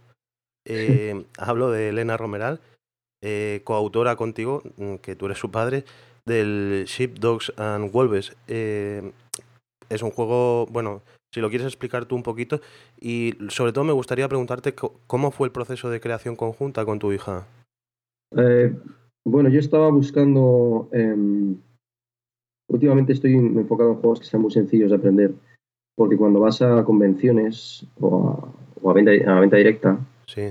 Eh, 0.66 1.26
hablo 1.38 1.70
de 1.70 1.90
Elena 1.90 2.16
Romeral, 2.16 2.62
eh, 3.22 3.62
coautora 3.66 4.16
contigo, 4.16 4.64
mm, 4.78 4.96
que 4.96 5.16
tú 5.16 5.26
eres 5.26 5.40
su 5.40 5.52
padre, 5.52 5.84
del 6.26 6.86
Sheep 6.88 7.20
Dogs 7.20 7.52
and 7.58 7.92
Wolves. 7.92 8.34
es 8.48 10.02
un 10.02 10.12
juego, 10.12 10.66
bueno, 10.68 11.02
si 11.34 11.42
lo 11.42 11.50
quieres 11.50 11.68
explicar 11.68 12.06
tú 12.06 12.16
un 12.16 12.24
poquito. 12.24 12.62
Y 13.00 13.34
sobre 13.50 13.74
todo 13.74 13.84
me 13.84 13.92
gustaría 13.92 14.30
preguntarte 14.30 14.74
cómo 14.74 15.32
fue 15.32 15.48
el 15.48 15.52
proceso 15.52 15.90
de 15.90 16.00
creación 16.00 16.38
conjunta 16.38 16.86
con 16.86 17.00
tu 17.00 17.12
hija. 17.12 17.46
bueno, 19.26 19.50
yo 19.50 19.60
estaba 19.60 19.90
buscando 19.90 20.88
em, 20.94 21.58
Últimamente 22.68 23.14
estoy 23.14 23.34
enfocado 23.36 23.92
en 23.92 23.98
juegos 23.98 24.20
que 24.20 24.26
sean 24.26 24.42
muy 24.42 24.52
sencillos 24.52 24.90
de 24.90 24.96
aprender, 24.98 25.34
porque 25.96 26.18
cuando 26.18 26.40
vas 26.40 26.62
a 26.62 26.84
convenciones 26.84 27.86
o 28.00 28.48
a, 28.86 28.94
venta, 28.94 29.12
a 29.12 29.40
venta, 29.40 29.58
directa, 29.58 30.00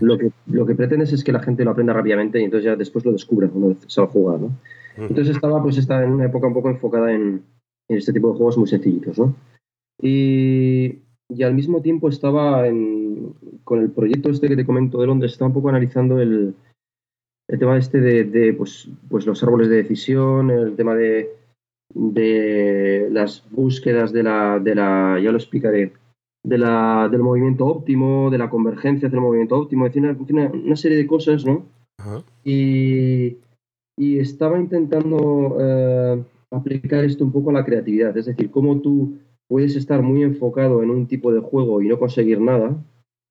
lo, 0.01 0.19
que, 0.19 0.31
lo 0.47 0.67
que 0.67 0.75
pretendes 0.75 1.13
es 1.13 1.25
que 1.25 1.33
la 1.33 1.43
gente 1.43 1.65
lo 1.65 1.71
aprenda 1.71 1.93
rápidamente 1.93 2.41
y 2.41 2.45
entonces 2.45 2.67
ya 2.67 2.77
después 2.77 3.05
lo 3.05 3.13
descubra 3.13 3.49
cuando 3.49 3.77
se 3.87 4.01
va 4.01 4.07
a 4.07 4.11
jugar. 4.11 4.41
¿no? 4.41 4.51
Entonces 4.97 5.35
estaba 5.35 5.63
pues 5.63 5.79
estaba 5.79 6.05
en 6.05 6.13
una 6.13 6.27
época 6.27 6.47
un 6.47 6.55
poco 6.55 6.69
enfocada 6.69 7.13
en, 7.13 7.43
en 7.89 7.97
este 7.97 8.13
tipo 8.13 8.31
de 8.31 8.37
juegos 8.37 8.59
muy 8.59 8.69
sencillitos. 8.69 9.19
¿no? 9.19 9.35
Y, 10.01 10.99
y, 11.29 11.43
al 11.43 11.55
mismo 11.55 11.81
tiempo 11.81 12.09
estaba 12.09 12.67
en, 12.69 13.35
con 13.65 13.81
el 13.81 13.91
proyecto 13.91 14.31
este 14.31 14.49
que 14.49 14.57
te 14.57 14.67
comento 14.67 15.01
de 15.01 15.07
Londres, 15.07 15.33
estaba 15.33 15.49
un 15.49 15.55
poco 15.55 15.71
analizando 15.71 16.21
el, 16.21 16.55
el 17.49 17.59
tema 17.59 17.77
este 17.77 18.01
de, 18.01 18.25
de 18.25 18.53
pues, 18.53 18.89
pues 19.09 19.27
los 19.27 19.43
árboles 19.43 19.69
de 19.69 19.77
decisión, 19.77 20.51
el 20.51 20.77
tema 20.77 20.95
de 20.95 21.31
de 21.95 23.09
las 23.11 23.45
búsquedas 23.51 24.13
de 24.13 24.23
la, 24.23 24.59
de 24.59 24.75
la 24.75 25.19
ya 25.23 25.31
lo 25.31 25.37
explicaré, 25.37 25.93
de 26.45 26.59
la, 26.59 27.09
del 27.11 27.23
movimiento 27.23 27.67
óptimo, 27.67 28.31
de 28.31 28.39
la 28.39 28.51
convergencia 28.51 29.09
hacia 29.09 29.17
el 29.17 29.23
movimiento 29.23 29.57
óptimo, 29.57 29.87
es 29.87 29.95
decir, 29.95 30.17
una, 30.31 30.51
una, 30.51 30.77
serie 30.77 30.97
de 30.97 31.07
cosas, 31.07 31.45
¿no? 31.45 31.67
Y, 32.45 33.37
y, 33.97 34.19
estaba 34.19 34.59
intentando 34.59 35.57
eh, 35.61 36.23
aplicar 36.51 37.05
esto 37.05 37.25
un 37.25 37.33
poco 37.33 37.51
a 37.51 37.53
la 37.53 37.65
creatividad, 37.65 38.17
es 38.17 38.27
decir, 38.27 38.51
cómo 38.51 38.81
tú 38.81 39.19
puedes 39.47 39.77
estar 39.77 40.03
muy 40.03 40.23
enfocado 40.23 40.83
en 40.83 40.91
un 40.91 41.07
tipo 41.07 41.33
de 41.33 41.41
juego 41.41 41.81
y 41.81 41.89
no 41.89 41.99
conseguir 41.99 42.41
nada, 42.41 42.77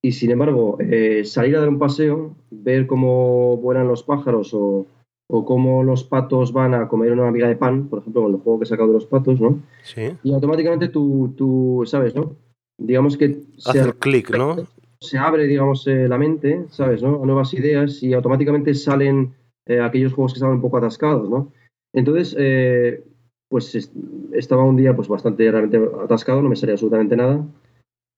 y 0.03 0.13
sin 0.13 0.31
embargo, 0.31 0.77
eh, 0.79 1.23
salir 1.25 1.55
a 1.55 1.59
dar 1.59 1.69
un 1.69 1.79
paseo, 1.79 2.35
ver 2.49 2.87
cómo 2.87 3.57
vuelan 3.57 3.87
los 3.87 4.03
pájaros 4.03 4.53
o, 4.53 4.85
o 5.33 5.45
cómo 5.45 5.81
los 5.81 6.03
patos 6.03 6.51
van 6.51 6.73
a 6.73 6.89
comer 6.89 7.13
una 7.13 7.31
miga 7.31 7.47
de 7.47 7.55
pan, 7.55 7.87
por 7.87 7.99
ejemplo, 7.99 8.23
con 8.23 8.33
el 8.33 8.41
juego 8.41 8.59
que 8.59 8.65
he 8.65 8.67
sacado 8.67 8.89
de 8.89 8.95
los 8.95 9.05
patos, 9.05 9.39
¿no? 9.39 9.61
Sí. 9.83 10.11
Y 10.23 10.33
automáticamente 10.33 10.89
tú, 10.89 11.33
tú 11.37 11.83
¿sabes, 11.85 12.13
no? 12.13 12.35
Digamos 12.77 13.15
que... 13.15 13.37
Hace 13.65 13.93
clic, 13.93 14.29
¿no? 14.37 14.57
Se 14.99 15.17
abre, 15.17 15.47
digamos, 15.47 15.87
eh, 15.87 16.09
la 16.09 16.17
mente, 16.17 16.65
¿sabes, 16.69 17.01
no? 17.01 17.23
A 17.23 17.25
nuevas 17.25 17.53
ideas 17.53 18.03
y 18.03 18.13
automáticamente 18.13 18.73
salen 18.73 19.33
eh, 19.67 19.79
aquellos 19.79 20.11
juegos 20.11 20.33
que 20.33 20.37
estaban 20.37 20.57
un 20.57 20.61
poco 20.61 20.77
atascados, 20.77 21.29
¿no? 21.29 21.53
Entonces, 21.93 22.35
eh, 22.37 23.01
pues 23.49 23.89
estaba 24.33 24.65
un 24.65 24.75
día 24.75 24.93
pues 24.93 25.07
bastante 25.07 25.49
realmente 25.49 25.79
atascado, 26.03 26.41
no 26.41 26.49
me 26.49 26.57
salía 26.57 26.73
absolutamente 26.73 27.15
nada 27.15 27.45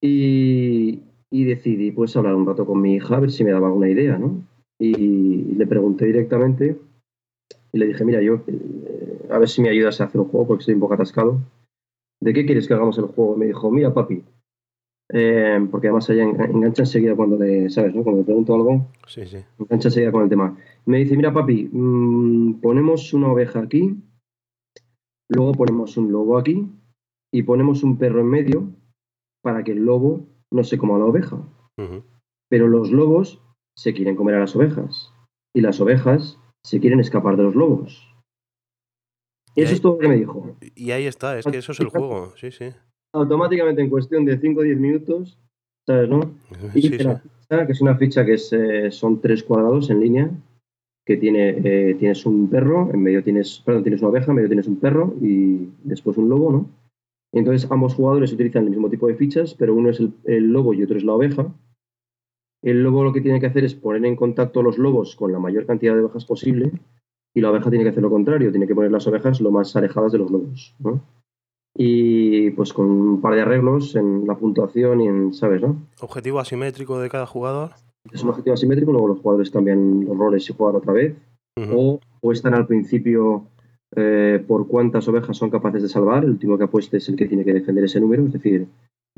y, 0.00 1.00
y 1.30 1.44
decidí 1.44 1.92
pues 1.92 2.16
hablar 2.16 2.34
un 2.34 2.46
rato 2.46 2.66
con 2.66 2.80
mi 2.80 2.94
hija 2.94 3.16
a 3.16 3.20
ver 3.20 3.30
si 3.30 3.44
me 3.44 3.52
daba 3.52 3.68
alguna 3.68 3.88
idea, 3.88 4.18
¿no? 4.18 4.42
y 4.78 5.54
le 5.54 5.66
pregunté 5.66 6.06
directamente 6.06 6.76
y 7.74 7.78
le 7.78 7.86
dije, 7.88 8.04
mira, 8.04 8.22
yo, 8.22 8.40
eh, 8.46 9.26
a 9.30 9.38
ver 9.38 9.48
si 9.48 9.60
me 9.60 9.68
ayudas 9.68 10.00
a 10.00 10.04
hacer 10.04 10.20
un 10.20 10.28
juego 10.28 10.46
porque 10.46 10.60
estoy 10.62 10.74
un 10.74 10.80
poco 10.80 10.94
atascado. 10.94 11.40
¿De 12.20 12.32
qué 12.32 12.46
quieres 12.46 12.68
que 12.68 12.74
hagamos 12.74 12.96
el 12.98 13.06
juego? 13.06 13.36
Me 13.36 13.46
dijo, 13.46 13.68
mira, 13.72 13.92
papi, 13.92 14.22
eh, 15.12 15.58
porque 15.70 15.88
además 15.88 16.08
ella 16.08 16.22
engancha 16.22 16.82
enseguida 16.82 17.16
cuando 17.16 17.36
le, 17.36 17.68
¿sabes? 17.70 17.94
No? 17.94 18.04
Cuando 18.04 18.20
le 18.20 18.24
pregunto 18.26 18.54
algo, 18.54 18.86
Sí, 19.08 19.26
sí. 19.26 19.38
engancha 19.58 19.88
enseguida 19.88 20.12
con 20.12 20.22
el 20.22 20.28
tema. 20.28 20.56
Me 20.86 20.98
dice, 20.98 21.16
mira 21.16 21.32
papi, 21.34 21.68
mm, 21.72 22.60
ponemos 22.60 23.12
una 23.12 23.32
oveja 23.32 23.58
aquí, 23.60 23.96
luego 25.28 25.52
ponemos 25.52 25.96
un 25.96 26.12
lobo 26.12 26.38
aquí 26.38 26.70
y 27.32 27.42
ponemos 27.42 27.82
un 27.82 27.98
perro 27.98 28.20
en 28.20 28.28
medio 28.28 28.68
para 29.42 29.64
que 29.64 29.72
el 29.72 29.84
lobo 29.84 30.26
no 30.52 30.62
se 30.62 30.78
coma 30.78 30.94
a 30.96 30.98
la 31.00 31.06
oveja. 31.06 31.38
Pero 32.48 32.68
los 32.68 32.92
lobos 32.92 33.42
se 33.76 33.92
quieren 33.94 34.14
comer 34.14 34.36
a 34.36 34.40
las 34.40 34.54
ovejas 34.54 35.12
y 35.52 35.60
las 35.60 35.80
ovejas 35.80 36.38
se 36.64 36.80
quieren 36.80 37.00
escapar 37.00 37.36
de 37.36 37.42
los 37.44 37.54
lobos. 37.54 38.08
Y 39.54 39.60
Eso 39.62 39.70
ahí- 39.70 39.74
es 39.76 39.82
todo 39.82 39.92
lo 39.94 39.98
que 39.98 40.08
me 40.08 40.16
dijo. 40.16 40.56
Y 40.74 40.90
ahí 40.90 41.04
está, 41.06 41.38
es 41.38 41.44
que 41.46 41.58
eso 41.58 41.72
es 41.72 41.80
el 41.80 41.88
juego, 41.88 42.32
sí, 42.36 42.50
sí. 42.50 42.70
Automáticamente 43.12 43.82
en 43.82 43.90
cuestión 43.90 44.24
de 44.24 44.38
5 44.38 44.60
o 44.60 44.64
10 44.64 44.78
minutos, 44.78 45.38
¿sabes, 45.86 46.08
no? 46.08 46.20
Y 46.74 46.82
Sí, 46.82 46.88
sí. 46.88 46.98
ficha, 46.98 47.22
que 47.66 47.72
es 47.72 47.80
una 47.80 47.96
ficha 47.96 48.24
que 48.24 48.34
es, 48.34 48.52
eh, 48.52 48.90
son 48.90 49.20
tres 49.20 49.44
cuadrados 49.44 49.90
en 49.90 50.00
línea, 50.00 50.30
que 51.06 51.16
tiene, 51.18 51.50
eh, 51.62 51.94
tienes 51.98 52.26
un 52.26 52.48
perro, 52.48 52.90
en 52.92 53.02
medio 53.02 53.22
tienes, 53.22 53.62
perdón, 53.64 53.84
tienes 53.84 54.00
una 54.00 54.10
oveja, 54.10 54.30
en 54.32 54.36
medio 54.36 54.48
tienes 54.48 54.66
un 54.66 54.76
perro 54.80 55.14
y 55.20 55.68
después 55.84 56.16
un 56.16 56.28
lobo, 56.30 56.50
¿no? 56.50 56.66
Entonces 57.32 57.70
ambos 57.70 57.94
jugadores 57.94 58.32
utilizan 58.32 58.64
el 58.64 58.70
mismo 58.70 58.88
tipo 58.88 59.06
de 59.06 59.14
fichas, 59.16 59.54
pero 59.54 59.74
uno 59.74 59.90
es 59.90 60.00
el, 60.00 60.12
el 60.24 60.50
lobo 60.50 60.72
y 60.72 60.82
otro 60.82 60.96
es 60.96 61.04
la 61.04 61.12
oveja. 61.14 61.52
El 62.64 62.82
lobo 62.82 63.04
lo 63.04 63.12
que 63.12 63.20
tiene 63.20 63.40
que 63.40 63.46
hacer 63.46 63.62
es 63.64 63.74
poner 63.74 64.02
en 64.06 64.16
contacto 64.16 64.62
los 64.62 64.78
lobos 64.78 65.16
con 65.16 65.30
la 65.30 65.38
mayor 65.38 65.66
cantidad 65.66 65.94
de 65.94 66.00
ovejas 66.00 66.24
posible 66.24 66.72
y 67.34 67.42
la 67.42 67.50
oveja 67.50 67.68
tiene 67.68 67.84
que 67.84 67.90
hacer 67.90 68.02
lo 68.02 68.08
contrario, 68.08 68.50
tiene 68.50 68.66
que 68.66 68.74
poner 68.74 68.90
las 68.90 69.06
ovejas 69.06 69.42
lo 69.42 69.50
más 69.50 69.76
alejadas 69.76 70.12
de 70.12 70.18
los 70.18 70.30
lobos, 70.30 70.74
¿no? 70.78 71.02
Y 71.76 72.52
pues 72.52 72.72
con 72.72 72.86
un 72.86 73.20
par 73.20 73.34
de 73.34 73.42
arreglos 73.42 73.94
en 73.96 74.26
la 74.26 74.36
puntuación 74.36 75.02
y 75.02 75.08
en, 75.08 75.34
¿sabes, 75.34 75.60
no? 75.60 75.76
Objetivo 76.00 76.38
asimétrico 76.40 76.98
de 76.98 77.10
cada 77.10 77.26
jugador. 77.26 77.72
Es 78.10 78.22
un 78.22 78.30
objetivo 78.30 78.54
asimétrico, 78.54 78.92
luego 78.92 79.08
los 79.08 79.20
jugadores 79.20 79.50
cambian 79.50 80.06
los 80.06 80.16
roles 80.16 80.48
y 80.48 80.54
juegan 80.54 80.76
otra 80.76 80.94
vez. 80.94 81.14
Ujú. 81.58 81.78
O 81.78 82.00
apuestan 82.16 82.54
al 82.54 82.66
principio 82.66 83.44
eh, 83.94 84.42
por 84.46 84.68
cuántas 84.68 85.06
ovejas 85.08 85.36
son 85.36 85.50
capaces 85.50 85.82
de 85.82 85.88
salvar. 85.88 86.24
El 86.24 86.30
último 86.30 86.56
que 86.56 86.64
apueste 86.64 86.96
es 86.96 87.08
el 87.10 87.16
que 87.16 87.26
tiene 87.26 87.44
que 87.44 87.52
defender 87.52 87.84
ese 87.84 88.00
número. 88.00 88.24
Es 88.24 88.32
decir, 88.32 88.68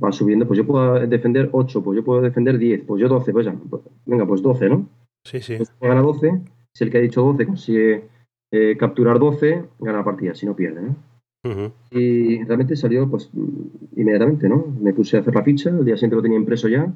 va 0.02 0.12
subiendo. 0.12 0.46
Pues 0.46 0.58
yo 0.58 0.66
puedo 0.66 1.06
defender 1.06 1.48
8, 1.52 1.82
pues 1.82 1.96
yo 1.96 2.04
puedo 2.04 2.20
defender 2.20 2.58
10, 2.58 2.84
pues 2.86 3.00
yo 3.00 3.08
12. 3.08 3.32
Pues 3.32 3.46
ya, 3.46 3.54
pues, 3.68 3.82
venga, 4.04 4.26
pues 4.26 4.42
12, 4.42 4.68
¿no? 4.68 4.88
Sí, 5.24 5.40
sí. 5.40 5.58
Gana 5.80 6.02
12. 6.02 6.40
Si 6.74 6.84
el 6.84 6.90
que 6.90 6.98
ha 6.98 7.00
dicho 7.00 7.22
12 7.22 7.46
consigue 7.46 8.08
eh, 8.52 8.76
capturar 8.78 9.18
12, 9.18 9.64
gana 9.80 9.98
la 9.98 10.04
partida, 10.04 10.34
si 10.34 10.46
no 10.46 10.54
pierde, 10.54 10.82
¿no? 10.82 10.96
Y 11.92 12.42
realmente 12.42 12.74
salió 12.74 13.08
pues 13.08 13.30
inmediatamente, 13.94 14.48
¿no? 14.48 14.66
Me 14.80 14.92
puse 14.92 15.16
a 15.16 15.20
hacer 15.20 15.32
la 15.32 15.44
ficha, 15.44 15.70
el 15.70 15.84
día 15.84 15.94
siguiente 15.94 16.16
lo 16.16 16.22
tenía 16.22 16.38
impreso 16.38 16.66
ya 16.66 16.92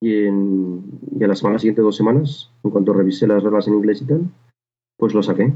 y, 0.00 0.26
en, 0.26 0.84
y 1.18 1.24
a 1.24 1.26
la 1.26 1.34
semana 1.34 1.58
siguiente, 1.58 1.82
dos 1.82 1.96
semanas, 1.96 2.52
en 2.62 2.70
cuanto 2.70 2.92
revisé 2.92 3.26
las 3.26 3.42
reglas 3.42 3.66
en 3.66 3.74
inglés 3.74 4.02
y 4.02 4.06
tal, 4.06 4.30
pues 4.96 5.14
lo 5.14 5.22
saqué. 5.22 5.52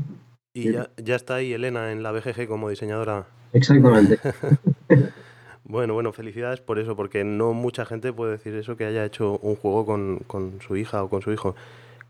Y 0.55 0.73
ya, 0.73 0.91
ya 0.97 1.15
está 1.15 1.37
ahí 1.37 1.53
Elena 1.53 1.93
en 1.93 2.03
la 2.03 2.13
BGG 2.13 2.49
como 2.49 2.69
diseñadora. 2.69 3.27
Exactamente. 3.53 4.19
Bueno, 5.65 5.95
bueno, 5.95 6.13
felicidades 6.13 6.61
por 6.61 6.79
eso, 6.79 6.97
porque 6.97 7.25
no 7.25 7.53
mucha 7.53 7.85
gente 7.85 8.13
puede 8.13 8.33
decir 8.33 8.55
eso 8.55 8.77
que 8.77 8.85
haya 8.85 9.05
hecho 9.05 9.39
un 9.43 9.55
juego 9.57 9.87
con, 9.87 10.19
con 10.27 10.61
su 10.61 10.77
hija 10.77 11.03
o 11.05 11.09
con 11.09 11.23
su 11.23 11.33
hijo. 11.33 11.55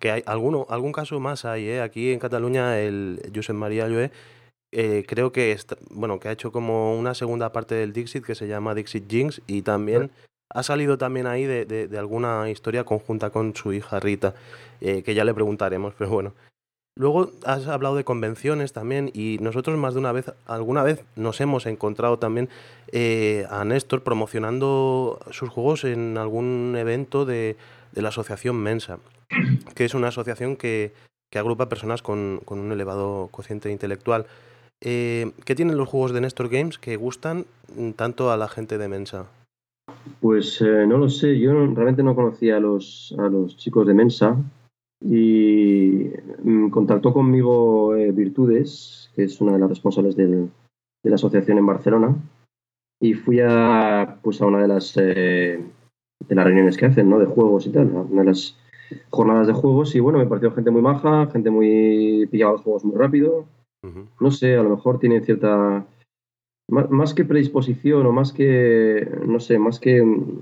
Que 0.00 0.10
hay 0.10 0.22
alguno, 0.26 0.66
algún 0.70 0.92
caso 0.92 1.20
más 1.20 1.44
hay, 1.44 1.68
¿eh? 1.68 1.80
Aquí 1.82 2.12
en 2.12 2.18
Cataluña 2.18 2.80
el 2.80 3.20
Josep 3.34 3.54
María 3.54 3.88
Llué 3.88 4.10
eh, 4.72 5.04
creo 5.06 5.32
que 5.32 5.52
está, 5.52 5.76
bueno, 5.90 6.18
que 6.18 6.28
ha 6.28 6.32
hecho 6.32 6.50
como 6.50 6.98
una 6.98 7.14
segunda 7.14 7.52
parte 7.52 7.74
del 7.74 7.92
Dixit 7.92 8.24
que 8.24 8.34
se 8.34 8.48
llama 8.48 8.74
Dixit 8.74 9.08
Jinx 9.08 9.42
y 9.46 9.62
también 9.62 10.10
ha 10.54 10.62
salido 10.62 10.96
también 10.98 11.26
ahí 11.26 11.44
de, 11.44 11.66
de- 11.66 11.88
de 11.88 11.98
alguna 11.98 12.48
historia 12.50 12.84
conjunta 12.84 13.30
con 13.30 13.54
su 13.54 13.72
hija 13.74 14.00
Rita, 14.00 14.34
eh, 14.80 15.02
que 15.02 15.14
ya 15.14 15.24
le 15.24 15.34
preguntaremos, 15.34 15.94
pero 15.96 16.10
bueno. 16.10 16.32
Luego 16.94 17.30
has 17.46 17.66
hablado 17.68 17.96
de 17.96 18.04
convenciones 18.04 18.74
también 18.74 19.10
y 19.14 19.38
nosotros 19.40 19.78
más 19.78 19.94
de 19.94 20.00
una 20.00 20.12
vez, 20.12 20.30
alguna 20.46 20.82
vez 20.82 21.02
nos 21.16 21.40
hemos 21.40 21.64
encontrado 21.64 22.18
también 22.18 22.50
eh, 22.92 23.46
a 23.48 23.64
Néstor 23.64 24.02
promocionando 24.02 25.18
sus 25.30 25.48
juegos 25.48 25.84
en 25.84 26.18
algún 26.18 26.74
evento 26.76 27.24
de, 27.24 27.56
la 27.94 28.08
asociación 28.08 28.56
Mensa, 28.56 28.98
que 29.74 29.86
es 29.86 29.94
una 29.94 30.08
asociación 30.08 30.56
que, 30.56 30.92
agrupa 31.34 31.70
personas 31.70 32.02
con, 32.02 32.42
un 32.46 32.72
elevado 32.72 33.28
cociente 33.30 33.70
intelectual. 33.70 34.26
Eh, 34.82 35.32
¿Qué 35.46 35.54
tienen 35.54 35.78
los 35.78 35.88
juegos 35.88 36.12
de 36.12 36.20
Néstor 36.20 36.50
Games 36.50 36.76
que 36.76 36.96
gustan 36.96 37.46
tanto 37.96 38.30
a 38.30 38.36
la 38.36 38.48
gente 38.48 38.76
de 38.76 38.88
Mensa? 38.88 39.26
Pues 40.20 40.60
eh, 40.60 40.86
no 40.86 40.98
lo 40.98 41.08
sé, 41.08 41.38
yo 41.38 41.52
realmente 41.52 42.02
no 42.02 42.14
conocía 42.14 42.58
a 42.58 42.60
los, 42.60 43.14
a 43.18 43.28
los 43.28 43.56
chicos 43.56 43.86
de 43.86 43.94
Mensa 43.94 44.36
y 45.04 46.10
mm, 46.42 46.68
contactó 46.70 47.12
conmigo 47.12 47.94
eh, 47.96 48.12
Virtudes, 48.12 49.10
que 49.14 49.24
es 49.24 49.40
una 49.40 49.52
de 49.52 49.58
las 49.58 49.68
responsables 49.68 50.16
del- 50.16 50.48
de 51.04 51.10
la 51.10 51.16
asociación 51.16 51.58
en 51.58 51.66
Barcelona, 51.66 52.16
y 53.00 53.14
fui 53.14 53.40
a, 53.40 54.18
pues, 54.22 54.40
a 54.40 54.46
una 54.46 54.62
de 54.62 54.68
las, 54.68 54.96
eh, 54.96 55.60
de 56.28 56.34
las 56.34 56.44
reuniones 56.44 56.76
que 56.76 56.86
hacen, 56.86 57.10
¿no? 57.10 57.18
De 57.18 57.26
juegos 57.26 57.66
y 57.66 57.70
tal, 57.70 57.88
una 57.90 58.22
de 58.22 58.28
las 58.28 58.56
jornadas 59.10 59.46
de 59.48 59.52
juegos, 59.54 59.94
y 59.96 60.00
bueno, 60.00 60.18
me 60.18 60.26
pareció 60.26 60.52
gente 60.52 60.70
muy 60.70 60.82
maja, 60.82 61.26
gente 61.32 61.50
muy 61.50 62.28
pillaba 62.30 62.52
los 62.52 62.62
juegos 62.62 62.84
muy 62.84 62.96
rápido, 62.96 63.46
no 64.20 64.30
sé, 64.30 64.56
a 64.56 64.62
lo 64.62 64.70
mejor 64.70 64.98
tienen 65.00 65.24
cierta. 65.24 65.84
Más, 66.70 66.88
más 66.90 67.12
que 67.12 67.24
predisposición 67.24 68.06
o 68.06 68.12
más 68.12 68.32
que. 68.32 69.08
No 69.26 69.40
sé, 69.40 69.58
más 69.58 69.80
que 69.80 70.00
mm, 70.02 70.40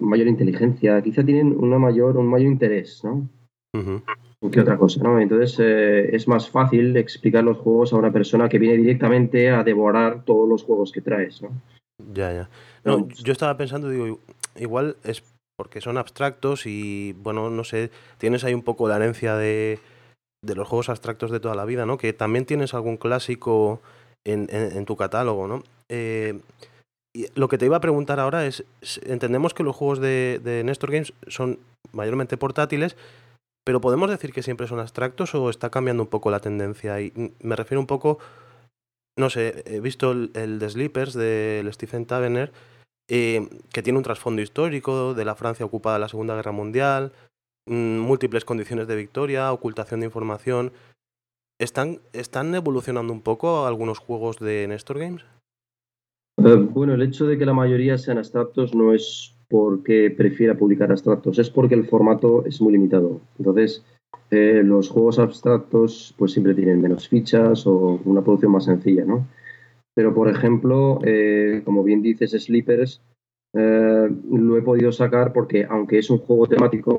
mayor 0.00 0.26
inteligencia, 0.28 1.00
quizá 1.02 1.24
tienen 1.24 1.56
una 1.58 1.78
mayor, 1.78 2.18
un 2.18 2.26
mayor 2.26 2.52
interés, 2.52 3.02
¿no? 3.02 3.26
Ujú. 3.74 4.02
Que 4.50 4.60
otra 4.60 4.76
cosa, 4.76 5.00
¿no? 5.02 5.20
Entonces 5.20 5.56
eh, 5.60 6.14
es 6.14 6.26
más 6.28 6.50
fácil 6.50 6.96
explicar 6.96 7.44
los 7.44 7.58
juegos 7.58 7.92
a 7.92 7.96
una 7.96 8.12
persona 8.12 8.48
que 8.48 8.58
viene 8.58 8.76
directamente 8.76 9.50
a 9.50 9.62
devorar 9.62 10.24
todos 10.24 10.48
los 10.48 10.62
juegos 10.64 10.90
que 10.92 11.00
traes, 11.00 11.40
¿no? 11.42 11.50
Ya, 12.12 12.32
ya. 12.32 12.48
No, 12.84 12.98
No, 12.98 13.08
yo 13.08 13.32
estaba 13.32 13.56
pensando, 13.56 13.88
digo, 13.88 14.18
igual 14.56 14.96
es 15.04 15.22
porque 15.56 15.80
son 15.80 15.96
abstractos 15.96 16.66
y, 16.66 17.12
bueno, 17.22 17.50
no 17.50 17.62
sé, 17.62 17.90
tienes 18.18 18.42
ahí 18.42 18.52
un 18.54 18.62
poco 18.62 18.88
la 18.88 18.96
herencia 18.96 19.36
de, 19.36 19.78
de 20.44 20.54
los 20.56 20.66
juegos 20.66 20.88
abstractos 20.88 21.30
de 21.30 21.38
toda 21.38 21.54
la 21.54 21.64
vida, 21.64 21.86
¿no? 21.86 21.98
Que 21.98 22.12
también 22.12 22.44
tienes 22.44 22.74
algún 22.74 22.96
clásico 22.96 23.80
en, 24.26 24.48
en- 24.50 24.76
en 24.76 24.84
tu 24.86 24.96
catálogo, 24.96 25.46
¿no? 25.46 25.62
Eh, 25.88 26.40
y 27.14 27.26
lo 27.36 27.46
que 27.48 27.58
te 27.58 27.66
iba 27.66 27.76
a 27.76 27.80
preguntar 27.80 28.18
ahora 28.18 28.44
es, 28.46 28.64
entendemos 29.06 29.54
que 29.54 29.62
los 29.62 29.76
juegos 29.76 30.00
de, 30.00 30.40
de 30.42 30.64
Nestor 30.64 30.90
Games 30.90 31.12
son 31.28 31.58
mayormente 31.92 32.36
portátiles, 32.38 32.96
pero 33.64 33.80
¿podemos 33.80 34.10
decir 34.10 34.32
que 34.32 34.42
siempre 34.42 34.66
son 34.66 34.80
abstractos 34.80 35.34
o 35.34 35.50
está 35.50 35.70
cambiando 35.70 36.02
un 36.02 36.08
poco 36.08 36.30
la 36.30 36.40
tendencia? 36.40 37.00
Y 37.00 37.12
me 37.40 37.56
refiero 37.56 37.80
un 37.80 37.86
poco, 37.86 38.18
no 39.16 39.30
sé, 39.30 39.62
he 39.66 39.80
visto 39.80 40.12
el, 40.12 40.30
el 40.34 40.58
de 40.58 40.70
Sleepers 40.70 41.14
del 41.14 41.72
Stephen 41.72 42.06
Taverner, 42.06 42.52
eh, 43.08 43.48
que 43.72 43.82
tiene 43.82 43.98
un 43.98 44.04
trasfondo 44.04 44.42
histórico 44.42 45.14
de 45.14 45.24
la 45.24 45.34
Francia 45.34 45.66
ocupada 45.66 45.96
en 45.96 46.02
la 46.02 46.08
Segunda 46.08 46.34
Guerra 46.34 46.52
Mundial, 46.52 47.12
mm, 47.66 47.98
múltiples 47.98 48.44
condiciones 48.44 48.86
de 48.86 48.96
victoria, 48.96 49.52
ocultación 49.52 50.00
de 50.00 50.06
información. 50.06 50.72
¿Están, 51.60 52.00
¿Están 52.12 52.54
evolucionando 52.54 53.12
un 53.12 53.20
poco 53.20 53.66
algunos 53.66 53.98
juegos 53.98 54.38
de 54.38 54.66
Nestor 54.66 54.98
Games? 54.98 55.24
Eh, 56.38 56.56
bueno, 56.56 56.94
el 56.94 57.02
hecho 57.02 57.26
de 57.26 57.36
que 57.36 57.44
la 57.44 57.52
mayoría 57.52 57.98
sean 57.98 58.18
abstractos 58.18 58.74
no 58.74 58.94
es 58.94 59.36
porque 59.52 60.10
prefiera 60.10 60.56
publicar 60.56 60.90
abstractos, 60.90 61.38
es 61.38 61.50
porque 61.50 61.74
el 61.74 61.84
formato 61.84 62.42
es 62.46 62.62
muy 62.62 62.72
limitado. 62.72 63.20
Entonces, 63.38 63.84
eh, 64.30 64.62
los 64.64 64.88
juegos 64.88 65.18
abstractos 65.18 66.14
pues 66.16 66.32
siempre 66.32 66.54
tienen 66.54 66.80
menos 66.80 67.06
fichas 67.06 67.66
o 67.66 68.00
una 68.06 68.22
producción 68.22 68.52
más 68.52 68.64
sencilla, 68.64 69.04
¿no? 69.04 69.28
Pero, 69.94 70.14
por 70.14 70.30
ejemplo, 70.30 71.00
eh, 71.04 71.60
como 71.66 71.84
bien 71.84 72.00
dices, 72.00 72.30
Sleepers 72.30 73.02
eh, 73.52 74.08
lo 74.30 74.56
he 74.56 74.62
podido 74.62 74.90
sacar 74.90 75.34
porque, 75.34 75.66
aunque 75.68 75.98
es 75.98 76.08
un 76.08 76.16
juego 76.16 76.46
temático, 76.46 76.96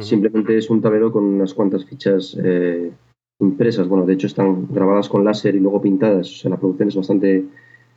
simplemente 0.00 0.58
es 0.58 0.68
un 0.68 0.82
tablero 0.82 1.12
con 1.12 1.24
unas 1.24 1.54
cuantas 1.54 1.84
fichas 1.84 2.36
impresas. 3.38 3.86
Bueno, 3.86 4.04
de 4.04 4.14
hecho 4.14 4.26
están 4.26 4.66
grabadas 4.72 5.08
con 5.08 5.24
láser 5.24 5.54
y 5.54 5.60
luego 5.60 5.80
pintadas. 5.80 6.32
O 6.32 6.34
sea, 6.34 6.50
la 6.50 6.56
producción 6.56 6.88
es 6.88 6.96
bastante, 6.96 7.44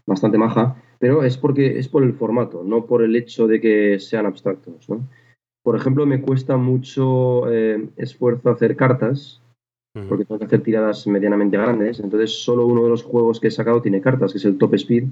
bastante 0.05 0.37
maja, 0.37 0.75
pero 0.99 1.23
es 1.23 1.37
porque 1.37 1.79
es 1.79 1.87
por 1.87 2.03
el 2.03 2.13
formato, 2.13 2.63
no 2.63 2.85
por 2.85 3.01
el 3.01 3.15
hecho 3.15 3.47
de 3.47 3.59
que 3.59 3.99
sean 3.99 4.25
abstractos. 4.25 4.89
¿no? 4.89 5.07
Por 5.63 5.75
ejemplo, 5.75 6.05
me 6.05 6.21
cuesta 6.21 6.57
mucho 6.57 7.51
eh, 7.51 7.87
esfuerzo 7.97 8.49
hacer 8.49 8.75
cartas, 8.75 9.41
Ujú. 9.95 10.07
porque 10.07 10.25
tengo 10.25 10.39
que 10.39 10.45
hacer 10.45 10.61
tiradas 10.61 11.07
medianamente 11.07 11.57
grandes. 11.57 11.99
Entonces, 11.99 12.31
solo 12.31 12.67
uno 12.67 12.83
de 12.83 12.89
los 12.89 13.03
juegos 13.03 13.39
que 13.39 13.47
he 13.47 13.51
sacado 13.51 13.81
tiene 13.81 14.01
cartas, 14.01 14.31
que 14.31 14.37
es 14.37 14.45
el 14.45 14.57
Top 14.57 14.73
Speed. 14.75 15.05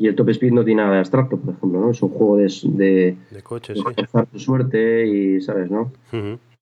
Y 0.00 0.06
el 0.06 0.14
Top 0.14 0.28
Speed 0.28 0.52
no 0.52 0.64
tiene 0.64 0.82
nada 0.82 0.94
de 0.94 1.00
abstracto, 1.00 1.36
por 1.36 1.54
ejemplo, 1.54 1.80
¿no? 1.80 1.90
Es 1.90 2.02
un 2.02 2.10
juego 2.10 2.36
de, 2.36 2.52
de, 2.64 3.16
De 3.30 3.42
coches, 3.42 3.76
de 3.76 4.06
sí. 4.06 4.18
tu 4.32 4.38
suerte 4.38 5.06
y, 5.06 5.40
¿sabes, 5.40 5.70
no? 5.70 5.92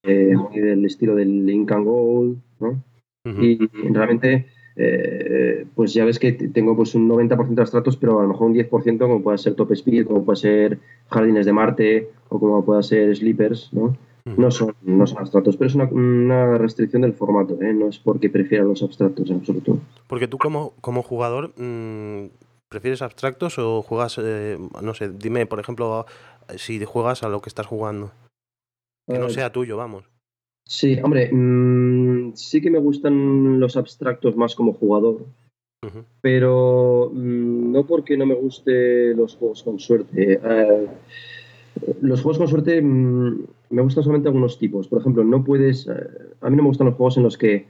Eh, 0.03 0.35
muy 0.35 0.59
del 0.61 0.85
estilo 0.87 1.15
del 1.15 1.45
Link 1.45 1.71
and 1.73 1.85
Gold, 1.85 2.39
¿no? 2.61 2.83
Y 3.25 3.59
realmente 3.91 4.47
eh, 4.77 5.67
pues 5.75 5.95
ya 5.95 6.05
ves 6.05 6.19
que 6.19 6.33
tengo 6.33 6.77
pues 6.77 6.95
un 6.95 7.09
90% 7.09 7.55
de 7.55 7.63
abstractos, 7.63 7.97
pero 7.97 8.19
a 8.19 8.23
lo 8.23 8.29
mejor 8.29 8.49
un 8.49 8.55
10% 8.55 8.99
como 8.99 9.23
puede 9.23 9.39
ser 9.39 9.55
Top 9.55 9.73
Speed, 9.73 10.07
como 10.07 10.25
puede 10.25 10.37
ser 10.37 10.79
Jardines 11.11 11.47
de 11.47 11.53
Marte 11.53 12.11
o 12.29 12.39
como 12.39 12.65
puede 12.65 12.83
ser 12.83 13.17
Sleepers, 13.17 13.73
¿no? 13.73 13.97
No 14.25 14.51
son, 14.51 14.75
no 14.83 15.07
son 15.07 15.19
abstractos, 15.19 15.57
pero 15.57 15.69
es 15.69 15.77
una, 15.77 16.59
restricción 16.59 17.03
del 17.03 17.13
formato, 17.13 17.63
¿eh? 17.63 17.73
no 17.73 17.89
es 17.89 18.01
porque 18.01 18.29
prefiera 18.29 18.65
los 18.65 18.83
abstractos 18.83 19.31
en 19.31 19.37
absoluto. 19.37 19.79
Porque 20.09 20.27
tú 20.27 20.37
como, 20.37 20.73
como 20.81 21.05
jugador, 21.05 21.53
mm, 21.57 22.31
¿prefieres 22.69 23.03
abstractos 23.03 23.61
o 23.61 23.83
juegas, 23.83 24.19
eh, 24.21 24.59
no 24.83 24.95
sé, 24.95 25.11
dime, 25.11 25.47
por 25.47 25.61
ejemplo, 25.61 26.07
si 26.57 26.85
juegas 26.85 27.23
a 27.23 27.29
lo 27.29 27.41
que 27.41 27.49
estás 27.49 27.67
jugando? 27.67 28.11
Que 29.07 29.21
no 29.21 29.31
sea 29.31 29.53
tuyo, 29.53 29.77
vamos. 29.77 30.05
Sí, 30.69 30.99
hombre, 31.01 31.31
mm, 31.33 32.16
sí 32.35 32.61
que 32.61 32.71
me 32.71 32.79
gustan 32.79 33.61
los 33.61 33.77
abstractos 33.77 34.37
más 34.37 34.55
como 34.55 34.73
jugador, 34.73 35.27
pero 36.21 37.11
mm, 37.13 37.73
no 37.73 37.87
porque 37.87 38.17
no 38.17 38.27
me 38.27 38.35
guste 38.35 39.15
los 39.15 39.37
juegos 39.37 39.63
con 39.63 39.79
suerte. 39.79 40.41
Eh, 40.43 40.87
los 42.01 42.23
juegos 42.23 42.39
con 42.39 42.49
suerte 42.49 42.81
mm, 42.83 43.45
me 43.71 43.83
gustan 43.83 44.05
solamente 44.05 44.29
algunos 44.29 44.59
tipos. 44.59 44.89
Por 44.89 45.01
ejemplo, 45.01 45.25
no 45.25 45.45
puedes. 45.45 45.87
Eh, 45.87 46.09
a 46.41 46.51
mí 46.51 46.57
no 46.57 46.63
me 46.63 46.69
gustan 46.69 46.87
los 46.87 46.97
juegos 46.97 47.17
en 47.17 47.23
los 47.23 47.39
que 47.39 47.67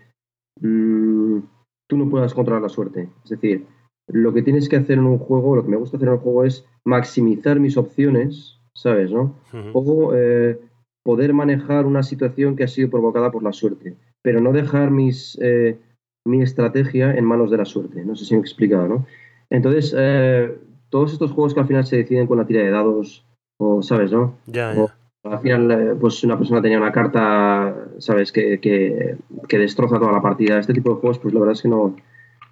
tú 0.61 1.97
no 1.97 2.11
puedas 2.11 2.35
controlar 2.35 2.62
la 2.62 2.69
suerte. 2.69 3.09
Es 3.25 3.31
decir, 3.31 3.66
lo 4.09 4.33
que 4.33 4.42
tienes 4.42 4.69
que 4.69 4.77
hacer 4.77 4.99
en 4.99 5.07
un 5.07 5.19
juego, 5.19 5.57
lo 5.57 5.64
que 5.64 5.71
me 5.71 5.77
gusta 5.77 5.97
hacer 5.97 6.09
en 6.09 6.14
un 6.14 6.21
juego 6.21 6.45
es 6.45 6.64
maximizar 6.85 7.61
mis 7.61 7.77
opciones, 7.77 8.61
¿sabes? 8.75 9.11
¿no? 9.11 9.35
O 9.73 10.12
eh, 10.14 10.59
poder 11.03 11.33
manejar 11.33 11.87
una 11.87 12.03
situación 12.03 12.57
que 12.57 12.64
ha 12.64 12.69
sido 12.69 12.90
provocada 12.90 13.31
por 13.31 13.42
la 13.42 13.53
suerte, 13.53 13.97
pero 14.27 14.41
no 14.41 14.53
dejar 14.53 14.91
mis, 14.91 15.39
eh, 15.41 15.79
mi 16.25 16.43
estrategia 16.43 17.15
en 17.15 17.25
manos 17.25 17.49
de 17.49 17.59
la 17.59 17.65
suerte. 17.65 18.05
No 18.05 18.17
sé 18.17 18.25
si 18.25 18.35
me 18.35 18.41
he 18.41 18.43
explicado, 18.43 18.89
¿no? 18.89 19.07
Entonces, 19.51 19.95
eh, 19.97 20.53
todos 20.89 21.12
estos 21.12 21.31
juegos 21.31 21.55
que 21.55 21.61
al 21.61 21.69
final 21.69 21.87
se 21.87 21.99
deciden 21.99 22.27
con 22.27 22.37
la 22.37 22.45
tira 22.45 22.61
de 22.61 22.73
dados, 22.73 23.25
o, 23.57 23.85
¿sabes, 23.85 24.11
no? 24.11 24.35
Ya, 24.47 24.75
ya. 24.75 24.87
al 25.23 25.39
final, 25.39 25.71
eh, 25.71 25.95
pues 26.01 26.25
una 26.25 26.37
persona 26.37 26.61
tenía 26.61 26.79
una 26.79 26.91
carta, 26.91 27.73
¿sabes?, 27.99 28.33
que, 28.33 28.59
que, 28.59 29.17
que, 29.47 29.59
destroza 29.59 30.01
toda 30.01 30.11
la 30.11 30.23
partida. 30.23 30.59
Este 30.59 30.75
tipo 30.75 30.91
de 30.91 30.97
juegos, 30.97 31.21
pues 31.21 31.33
la 31.33 31.39
verdad 31.39 31.53
es 31.53 31.62
que 31.62 31.69
no, 31.69 31.95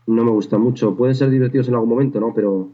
no 0.07 0.25
me 0.25 0.31
gusta 0.31 0.59
mucho. 0.59 0.95
Pueden 0.95 1.17
ser 1.17 1.29
divertidos 1.29 1.67
en 1.67 1.75
algún 1.75 1.89
momento, 1.89 2.21
¿no? 2.21 2.33
Pero, 2.37 2.69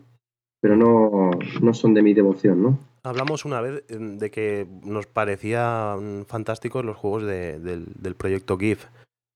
pero 0.61 0.77
no, 0.77 1.31
no 1.63 1.73
son 1.73 1.95
de 1.95 2.03
mi 2.03 2.13
devoción, 2.13 2.63
¿no? 2.63 2.79
Hablamos 3.03 3.45
una 3.45 3.61
vez 3.61 3.85
em, 3.89 4.19
de 4.19 4.31
que 4.31 4.67
nos 4.83 5.07
parecían 5.07 6.25
fantásticos 6.27 6.85
los 6.85 6.97
juegos 6.97 7.25
de, 7.25 7.59
del, 7.59 8.15
proyecto 8.15 8.59
GIF. 8.59 8.87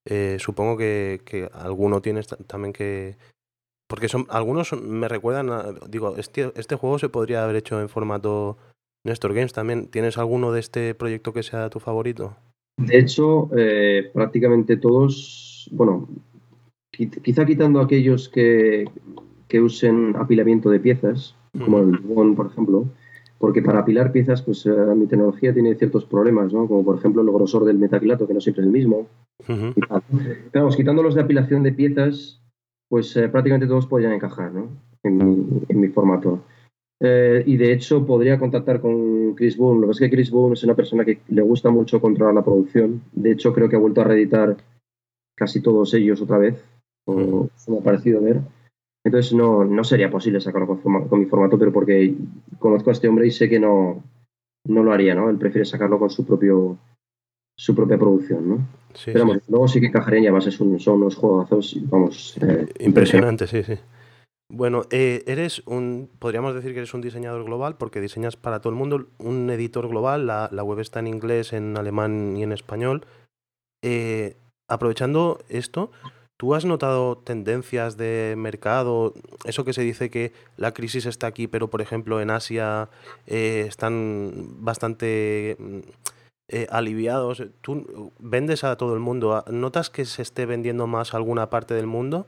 Eh, 0.07 0.37
supongo 0.39 0.77
que, 0.77 1.21
que, 1.25 1.49
alguno 1.53 2.03
tienes 2.03 2.27
también 2.47 2.73
que... 2.73 3.17
Porque 3.89 4.09
son 4.09 4.27
algunos 4.31 4.73
me 4.73 5.09
recuerdan, 5.09 5.51
a, 5.51 5.73
digo, 5.89 6.17
este, 6.17 6.53
este 6.57 6.77
juego 6.77 6.99
se 6.99 7.09
podría 7.09 7.45
haber 7.45 7.57
hecho 7.57 7.81
en 7.81 7.89
formato 7.89 8.57
Nestor 9.05 9.35
Games 9.35 9.53
también. 9.53 9.89
¿Tienes 9.89 10.19
alguno 10.19 10.53
de 10.53 10.61
este 10.61 10.95
proyecto 10.95 11.33
que 11.33 11.43
sea 11.43 11.71
tu 11.71 11.81
favorito? 11.81 12.37
De 12.77 12.99
hecho, 12.99 13.51
eh, 13.57 14.11
prácticamente 14.13 14.77
todos, 14.77 15.69
bueno, 15.73 16.09
quizá 16.91 17.47
quitando 17.47 17.81
aquellos 17.81 18.29
que, 18.29 18.89
que 19.49 19.61
usen 19.61 20.17
apilamiento 20.17 20.71
de 20.71 20.81
piezas, 20.81 21.37
como 21.65 21.79
el 21.79 22.01
One, 22.13 22.35
por 22.35 22.47
ejemplo, 22.47 22.87
porque 23.45 23.61
para 23.61 23.81
apilar 23.81 24.11
piezas, 24.11 24.41
pues 24.41 24.65
eh, 24.65 24.71
mi 24.97 25.07
tecnología 25.07 25.53
tiene 25.53 25.75
ciertos 25.75 26.07
problemas, 26.07 26.51
¿no? 26.51 26.67
Como 26.67 26.83
por 26.83 26.97
ejemplo 26.97 27.21
el 27.21 27.31
grosor 27.31 27.67
del 27.67 27.77
metacrilato, 27.77 28.27
que 28.27 28.33
no 28.33 28.41
siempre 28.41 28.63
es 28.63 28.69
el 28.69 28.73
mismo. 28.73 29.07
Pero 29.47 30.03
vamos, 30.55 30.77
quitando 30.77 31.03
los 31.03 31.15
de 31.15 31.21
apilación 31.21 31.63
de 31.63 31.73
piezas, 31.73 32.41
pues 32.89 33.15
eh, 33.19 33.29
prácticamente 33.29 33.67
todos 33.67 33.87
podrían 33.87 34.15
encajar, 34.15 34.51
¿no? 34.51 34.69
En 35.03 35.79
mi, 35.79 35.89
formato. 35.89 36.43
Eh, 37.03 37.43
y 37.45 37.59
de 37.59 37.75
hecho 37.75 38.07
podría 38.07 38.39
contactar 38.39 38.81
con 38.81 39.35
Chris 39.35 39.59
Boone. 39.59 39.83
Lo 39.83 39.89
que 39.89 39.93
es 39.93 39.99
que 39.99 40.11
Chris 40.11 40.31
Boone 40.31 40.55
es 40.55 40.65
una 40.65 40.75
persona 40.75 41.05
que 41.05 41.19
le 41.29 41.43
gusta 41.43 41.69
mucho 41.69 42.01
controlar 42.01 42.33
la 42.33 42.45
producción. 42.45 43.03
De 43.13 43.33
hecho, 43.33 43.53
creo 43.53 43.69
que 43.69 43.77
ha 43.77 43.79
vuelto 43.79 44.01
a 44.01 44.05
reeditar 44.05 44.57
casi 45.37 45.61
todos 45.61 45.93
ellos 45.93 46.23
otra 46.23 46.39
vez, 46.39 46.65
o 47.05 47.51
me 47.69 47.77
ha 47.77 47.83
parecido 47.83 48.23
ver. 48.23 48.41
Entonces 49.05 49.35
no, 49.35 49.65
no 49.65 49.85
sería 49.85 50.11
posible 50.11 50.41
sacarlo 50.41 50.81
con, 50.81 51.21
mi 51.21 51.27
formato, 51.27 51.59
pero 51.59 51.73
porque 51.73 52.15
conozco 52.59 52.91
a 52.91 52.95
este 52.95 53.09
hombre 53.09 53.27
y 53.27 53.31
sé 53.31 53.49
que 53.49 53.61
no, 53.61 54.03
no 54.67 54.83
lo 54.83 54.93
haría, 54.93 55.15
¿no? 55.15 55.29
Él 55.29 55.37
prefiere 55.37 55.67
sacarlo 55.67 55.99
con 55.99 56.11
su 56.11 56.25
propio 56.25 56.79
su 57.57 57.75
propia 57.75 57.97
producción, 57.99 58.49
¿no? 58.49 58.69
pero 59.07 59.27
luego 59.49 59.69
sí 59.69 59.81
que 59.81 59.87
encajaría 59.87 60.23
y 60.23 60.27
además 60.27 60.45
son, 60.45 60.81
son 60.81 60.97
unos 60.97 61.15
juegazos, 61.15 61.77
vamos... 61.89 62.37
Eh, 62.41 62.67
Impresionante, 62.81 63.47
sí, 63.47 63.63
sí. 63.63 63.79
Bueno, 64.51 64.83
eh, 64.91 65.23
eres 65.27 65.63
un, 65.67 66.11
podríamos 66.19 66.55
decir 66.55 66.73
que 66.73 66.79
eres 66.79 66.95
un 66.95 67.01
diseñador 67.01 67.45
global 67.45 67.77
porque 67.77 68.01
diseñas 68.01 68.37
para 68.37 68.61
todo 68.61 68.73
el 68.73 68.79
mundo, 68.79 69.07
un 69.19 69.51
editor 69.51 69.89
global, 69.89 70.27
la, 70.27 70.49
la 70.53 70.63
web 70.65 70.81
está 70.81 71.01
en 71.01 71.07
inglés, 71.07 71.53
en 71.53 71.77
alemán 71.77 72.37
y 72.37 72.43
en 72.43 72.53
español. 72.53 73.07
Eh, 73.83 74.37
aprovechando 74.69 75.39
esto, 75.49 75.91
¿Tú 76.45 76.53
has 76.53 76.67
notado 76.67 77.17
tendencias 77.17 77.97
de 77.97 78.35
mercado? 78.37 79.15
Eso 79.47 79.65
que 79.65 79.73
se 79.73 79.81
dice 79.81 80.11
que 80.11 80.33
la 80.59 80.75
crisis 80.75 81.07
está 81.07 81.27
aquí, 81.27 81.47
pero 81.47 81.71
por 81.71 81.81
ejemplo 81.81 82.21
en 82.21 82.29
Asia 82.29 82.91
eh, 83.27 83.65
están 83.67 84.49
bastante 84.59 85.57
mm, 85.59 85.79
eh, 86.49 86.67
aliviados. 86.69 87.47
¿Tú 87.63 88.13
vendes 88.19 88.63
a 88.63 88.77
todo 88.77 88.93
el 88.93 89.01
mundo? 89.01 89.43
¿Notas 89.51 89.89
que 89.89 90.05
se 90.05 90.21
esté 90.21 90.45
vendiendo 90.45 90.87
más 90.87 91.15
a 91.15 91.17
alguna 91.17 91.49
parte 91.49 91.73
del 91.73 91.87
mundo? 91.87 92.27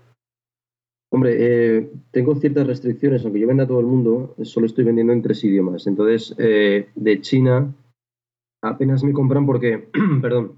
Hombre, 1.12 1.36
eh, 1.38 1.90
tengo 2.10 2.36
ciertas 2.36 2.66
restricciones, 2.66 3.22
aunque 3.22 3.40
yo 3.40 3.46
venda 3.46 3.64
a 3.64 3.68
todo 3.68 3.80
el 3.80 3.86
mundo, 3.86 4.34
solo 4.44 4.64
estoy 4.64 4.84
vendiendo 4.84 5.12
en 5.12 5.20
tres 5.20 5.44
idiomas. 5.44 5.86
Entonces, 5.86 6.34
de 6.38 7.20
China 7.20 7.70
apenas 8.62 9.04
me 9.04 9.12
compran 9.12 9.44
porque, 9.44 9.90
perdón, 10.22 10.52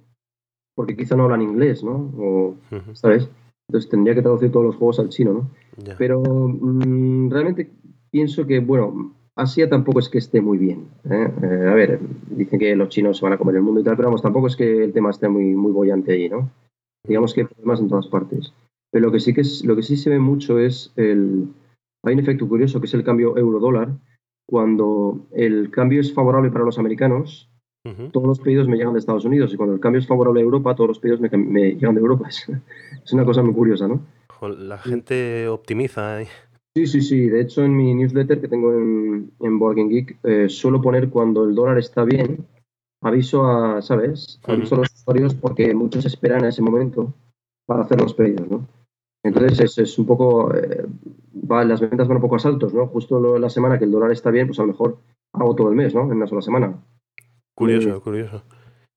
porque 0.77 0.97
quizá 0.97 1.17
no 1.17 1.25
hablan 1.25 1.43
inglés, 1.43 1.83
¿no? 1.83 2.13
O, 2.17 2.57
¿Sabes? 2.93 3.29
Entonces 3.69 3.91
tendría 3.91 4.15
que 4.15 4.23
traducir 4.23 4.51
todos 4.51 4.67
los 4.67 4.77
juegos 4.77 4.99
al 4.99 5.11
chino, 5.11 5.33
¿no? 5.33 5.51
Pero 5.99 6.23
mm, 6.23 7.31
realmente 7.31 7.71
pienso 8.11 8.47
que, 8.47 8.61
bueno, 8.61 9.15
Asia 9.37 9.69
tampoco 9.69 10.01
es 10.01 10.09
que 10.09 10.19
esté 10.19 10.41
muy 10.41 10.59
bien. 10.59 10.89
¿eh? 11.09 11.31
Eh, 11.43 11.69
a 11.69 11.75
ver, 11.75 12.01
dicen 12.31 12.59
que 12.59 12.75
los 12.75 12.89
chinos 12.89 13.19
se 13.19 13.25
van 13.25 13.35
a 13.35 13.39
comer 13.39 13.57
el 13.57 13.63
mundo 13.63 13.81
y 13.81 13.85
tal, 13.85 13.97
pero 13.97 14.09
vamos, 14.09 14.23
tampoco 14.23 14.47
es 14.47 14.57
que 14.57 14.85
el 14.85 14.93
tema 14.93 15.11
esté 15.11 15.29
muy, 15.29 15.55
muy 15.55 15.71
bollante 15.71 16.13
ahí, 16.13 16.29
¿no? 16.29 16.51
Digamos 17.07 17.35
que 17.35 17.43
hay 17.43 17.47
problemas 17.47 17.81
en 17.81 17.89
todas 17.89 18.09
partes. 18.09 18.53
Pero 18.91 19.07
lo 19.07 19.13
que 19.13 19.21
sí 19.21 19.35
que 19.35 19.43
es, 19.43 19.65
lo 19.65 19.77
que 19.77 19.83
sí 19.83 19.97
se 19.97 20.11
ve 20.11 20.19
mucho 20.19 20.59
es 20.59 20.93
el. 20.97 21.49
Hay 22.05 22.15
un 22.15 22.21
efecto 22.21 22.49
curioso 22.49 22.81
que 22.81 22.87
es 22.87 22.95
el 22.95 23.05
cambio 23.05 23.37
euro-dólar. 23.37 23.91
Cuando 24.47 25.27
el 25.33 25.71
cambio 25.71 26.01
es 26.01 26.13
favorable 26.15 26.51
para 26.51 26.65
los 26.65 26.79
americanos, 26.79 27.51
todos 28.13 28.27
los 28.27 28.41
pedidos 28.41 28.69
me 28.69 28.77
llegan 28.77 28.93
de 28.93 28.99
Estados 28.99 29.25
Unidos 29.25 29.53
y 29.53 29.57
cuando 29.57 29.75
el 29.75 29.81
cambio 29.81 30.01
es 30.01 30.07
favorable 30.07 30.41
a 30.41 30.45
Europa, 30.45 30.75
todos 30.75 30.89
los 30.89 30.99
pedidos 30.99 31.21
me, 31.21 31.29
llegan 31.75 31.95
de 31.95 32.01
Europa. 32.01 32.29
Es, 33.05 33.13
una 33.13 33.25
cosa 33.25 33.43
muy 33.43 33.55
curiosa, 33.55 33.89
¿no? 33.89 34.03
La 34.41 34.79
gente 34.79 35.49
optimiza. 35.49 36.23
Sí, 36.75 36.87
sí, 36.87 37.01
sí. 37.01 37.29
De 37.29 37.41
hecho, 37.41 37.65
en 37.65 37.77
mi 37.77 37.95
newsletter 37.95 38.41
que 38.41 38.49
tengo 38.49 38.73
en, 38.75 39.33
en 39.41 39.59
Board 39.59 39.77
Geek, 39.77 40.19
eh, 40.25 40.49
suelo 40.49 40.83
poner 40.83 41.09
cuando 41.09 41.45
el 41.45 41.55
dólar 41.55 41.79
está 41.79 42.05
bien, 42.05 42.47
aviso 43.01 43.47
a, 43.47 43.81
¿sabes? 43.83 44.41
Aviso 44.45 44.75
a 44.75 44.79
los 44.79 44.93
usuarios 44.93 45.35
porque 45.35 45.75
muchos 45.75 46.05
esperan 46.05 46.45
a 46.45 46.49
ese 46.49 46.63
momento 46.63 47.15
para 47.67 47.83
hacer 47.83 48.01
los 48.01 48.15
pedidos, 48.15 48.49
¿no? 48.51 48.67
Entonces 49.25 49.61
es, 49.61 49.79
es 49.79 49.99
un 49.99 50.07
poco, 50.07 50.55
eh, 50.55 50.87
las 51.49 51.81
ventas 51.81 52.07
van 52.09 52.19
un 52.19 52.23
poco 52.23 52.37
a 52.37 52.41
saltos, 52.41 52.73
¿no? 52.73 52.87
Justo 52.87 53.39
la 53.39 53.51
semana 53.51 53.79
que 53.79 53.85
el 53.85 53.91
dólar 53.91 54.13
está 54.13 54.31
bien, 54.31 54.47
pues 54.47 54.59
a 54.59 54.63
lo 54.63 54.69
mejor 54.69 54.99
hago 55.33 55.55
todo 55.55 55.71
el 55.71 55.77
mes, 55.77 55.95
¿no? 55.95 56.03
En 56.05 56.13
una 56.13 56.27
sola 56.27 56.43
semana. 56.43 56.79
Curioso, 57.59 58.01
curioso. 58.01 58.45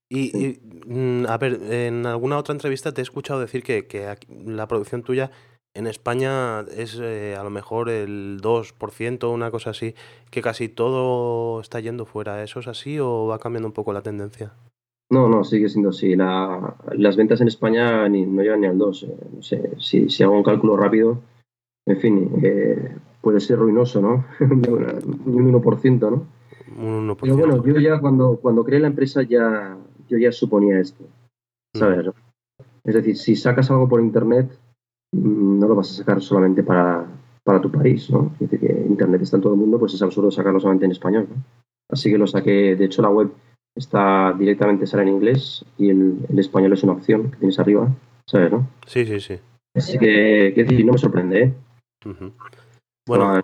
Y, 0.08 0.60
mm, 0.86 1.26
a 1.28 1.38
ver, 1.38 1.60
en 1.71 2.06
alguna 2.06 2.38
otra 2.38 2.54
entrevista 2.54 2.93
te 2.93 3.02
he 3.02 3.04
escuchado 3.04 3.39
decir 3.39 3.63
que, 3.63 3.88
que 3.88 4.15
la 4.45 4.67
producción 4.67 5.02
tuya 5.02 5.32
en 5.74 5.88
España 5.88 6.62
es 6.78 7.00
eh, 7.02 7.36
a 7.39 7.43
lo 7.43 7.50
mejor 7.50 7.89
el 7.89 8.39
2%, 8.39 9.34
una 9.34 9.50
cosa 9.50 9.71
así, 9.71 9.95
que 10.30 10.41
casi 10.41 10.69
todo 10.69 11.60
está 11.60 11.80
yendo 11.80 12.06
fuera. 12.06 12.43
¿Eso 12.43 12.60
es 12.60 12.67
así 12.67 13.00
o 13.00 13.26
va 13.26 13.39
cambiando 13.39 13.67
un 13.67 13.74
poco 13.74 13.93
la 13.93 14.04
tendencia? 14.04 14.54
No, 15.10 15.28
no, 15.28 15.43
sigue 15.43 15.67
siendo 15.67 15.89
así. 15.89 16.15
La, 16.15 16.76
las 16.93 17.15
ventas 17.15 17.41
en 17.41 17.47
España 17.47 18.08
ni, 18.10 18.26
no 18.26 18.43
llegan 18.43 18.62
ni 18.62 18.67
al 18.67 18.78
2. 18.78 19.04
Eh, 19.04 19.08
no 19.38 19.41
sé, 19.41 19.71
si, 19.80 20.10
si, 20.10 20.21
hago 20.24 20.38
un 20.38 20.43
cálculo 20.43 20.78
rápido, 20.78 21.19
en 21.88 21.97
fin, 21.97 22.32
eh, 22.43 22.95
puede 23.21 23.39
ser 23.39 23.60
ruinoso, 23.60 24.01
¿no? 24.01 24.25
ni 24.39 25.39
un 25.39 25.53
1%, 25.53 26.12
¿no? 26.12 26.25
Pero 27.19 27.38
bueno, 27.38 27.63
yo 27.63 27.79
ya 27.79 27.99
cuando, 27.99 28.38
cuando 28.38 28.63
creé 28.63 28.79
la 28.79 28.88
empresa 28.88 29.23
ya, 29.23 29.77
yo 30.07 30.17
ya 30.17 30.31
suponía 30.31 30.79
esto. 30.79 31.03
¿Sabes? 31.75 32.07
Mm. 32.07 32.10
Es 32.84 32.95
decir, 32.95 33.17
si 33.17 33.36
sacas 33.36 33.69
algo 33.71 33.88
por 33.88 34.01
internet, 34.01 34.57
mm, 35.12 35.60
no 35.60 35.67
lo 35.67 35.75
vas 35.75 35.91
a 35.91 35.95
sacar 35.95 36.21
solamente 36.21 36.63
para, 36.63 37.05
para 37.43 37.62
tu 37.62 37.71
país, 37.71 38.10
¿no? 38.10 38.31
Dice 38.39 38.60
que 38.60 38.86
internet 38.88 39.21
está 39.21 39.38
en 39.38 39.43
todo 39.43 39.53
el 39.53 39.60
mundo, 39.60 39.79
pues 39.79 39.93
es 39.93 40.01
absurdo 40.01 40.31
sacarlo 40.31 40.60
solamente 40.60 40.86
en 40.86 40.91
español, 40.91 41.27
¿no? 41.29 41.43
Así 41.89 42.10
que 42.10 42.17
lo 42.17 42.27
saqué, 42.27 42.75
de 42.75 42.86
hecho 42.86 43.01
la 43.01 43.10
web 43.10 43.31
está 43.75 44.34
directamente 44.38 44.88
sale 44.88 45.03
en 45.03 45.10
inglés 45.10 45.65
y 45.77 45.89
el, 45.89 46.25
el 46.29 46.39
español 46.39 46.73
es 46.73 46.84
una 46.84 46.93
opción 46.93 47.31
que 47.31 47.38
tienes 47.38 47.60
arriba, 47.60 47.89
¿sabes, 48.25 48.51
no? 48.51 48.67
Sí, 48.86 49.05
sí, 49.05 49.19
sí. 49.19 49.39
Así 49.75 49.97
que, 49.97 50.51
que 50.55 50.63
decir, 50.63 50.86
no 50.86 50.93
me 50.93 50.97
sorprende, 50.97 51.43
¿eh? 51.43 51.53
Bueno. 53.08 53.42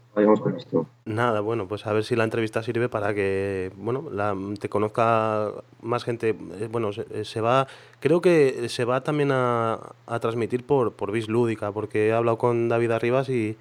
Nada, 1.06 1.40
bueno, 1.42 1.68
pues 1.68 1.88
a 1.88 1.94
ver 1.94 2.04
si 2.04 2.16
la 2.16 2.24
entrevista 2.24 2.62
sirve 2.62 2.90
para 2.90 3.14
que, 3.14 3.72
bueno, 3.76 4.06
la, 4.12 4.36
te 4.60 4.70
conozca 4.70 5.52
más 5.82 6.04
gente. 6.04 6.30
Eh, 6.60 6.68
Bueno, 6.72 6.94
se, 6.94 7.06
eh, 7.12 7.26
se 7.26 7.42
va, 7.42 7.68
creo 8.00 8.22
que 8.22 8.70
se 8.70 8.86
va 8.86 9.02
también 9.02 9.32
a, 9.32 9.80
a 10.06 10.20
transmitir 10.20 10.64
por, 10.64 10.94
por 10.94 11.12
Vis 11.12 11.28
Lúdica, 11.28 11.72
porque 11.72 12.08
he 12.08 12.14
hablado 12.14 12.38
con 12.38 12.70
David 12.70 12.92
Arribas 12.92 13.30
y, 13.30 13.58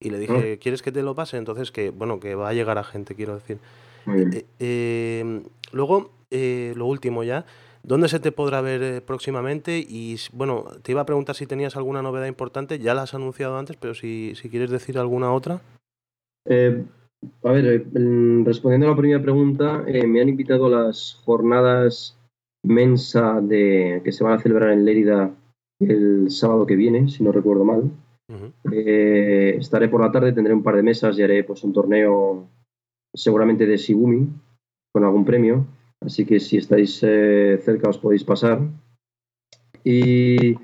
y 0.00 0.10
le 0.10 0.18
dije, 0.18 0.58
¿quieres 0.58 0.82
que 0.82 0.92
te 0.92 1.02
lo 1.02 1.14
pase? 1.14 1.36
Entonces, 1.36 1.70
que, 1.70 1.90
bueno, 1.90 2.20
que 2.20 2.34
va 2.34 2.48
a 2.48 2.52
llegar 2.54 2.78
a 2.78 2.84
gente, 2.84 3.14
quiero 3.14 3.34
decir. 3.34 3.58
Muy 4.06 4.16
bien. 4.16 4.30
Eh, 4.34 4.46
eh, 4.60 5.42
luego, 5.72 6.10
eh, 6.30 6.72
lo 6.76 6.86
último 6.86 7.22
ya, 7.22 7.44
¿dónde 7.84 8.08
se 8.08 8.18
te 8.18 8.32
podrá 8.32 8.60
ver 8.60 8.82
eh, 8.82 9.00
próximamente? 9.00 9.78
Y, 9.78 10.16
bueno, 10.32 10.64
te 10.82 10.92
iba 10.92 11.02
a 11.02 11.06
preguntar 11.06 11.36
si 11.36 11.46
tenías 11.46 11.76
alguna 11.76 12.02
novedad 12.02 12.26
importante, 12.26 12.78
ya 12.80 12.94
la 12.94 13.02
has 13.02 13.14
anunciado 13.14 13.56
antes, 13.56 13.76
pero 13.76 13.94
si, 13.94 14.34
si 14.34 14.48
quieres 14.48 14.70
decir 14.70 14.98
alguna 14.98 15.32
otra. 15.32 15.60
Eh, 16.46 16.84
a 17.42 17.52
ver, 17.52 17.66
eh, 17.66 18.42
respondiendo 18.44 18.86
a 18.86 18.90
la 18.90 18.96
primera 18.96 19.22
pregunta, 19.22 19.84
eh, 19.86 20.06
me 20.06 20.20
han 20.20 20.28
invitado 20.28 20.66
a 20.66 20.84
las 20.84 21.20
jornadas 21.24 22.16
Mensa 22.62 23.40
de, 23.42 24.00
que 24.04 24.12
se 24.12 24.24
van 24.24 24.34
a 24.34 24.42
celebrar 24.42 24.70
en 24.70 24.84
Lérida 24.84 25.30
el 25.80 26.30
sábado 26.30 26.66
que 26.66 26.76
viene, 26.76 27.08
si 27.08 27.22
no 27.22 27.32
recuerdo 27.32 27.64
mal. 27.64 27.90
Estaré 28.72 29.88
por 29.88 30.00
la 30.00 30.10
tarde, 30.10 30.32
tendré 30.32 30.54
un 30.54 30.62
par 30.62 30.76
de 30.76 30.82
mesas 30.82 31.18
y 31.18 31.22
haré 31.22 31.44
pues, 31.44 31.62
un 31.62 31.74
torneo 31.74 32.48
seguramente 33.12 33.66
de 33.66 33.76
Shibumi 33.76 34.28
con 34.92 35.04
algún 35.04 35.26
premio. 35.26 35.66
Así 36.04 36.24
que 36.26 36.38
si 36.40 36.58
estáis 36.58 37.00
eh, 37.02 37.58
cerca 37.64 37.88
os 37.88 37.98
podéis 37.98 38.24
pasar. 38.24 38.60
Y 39.82 40.56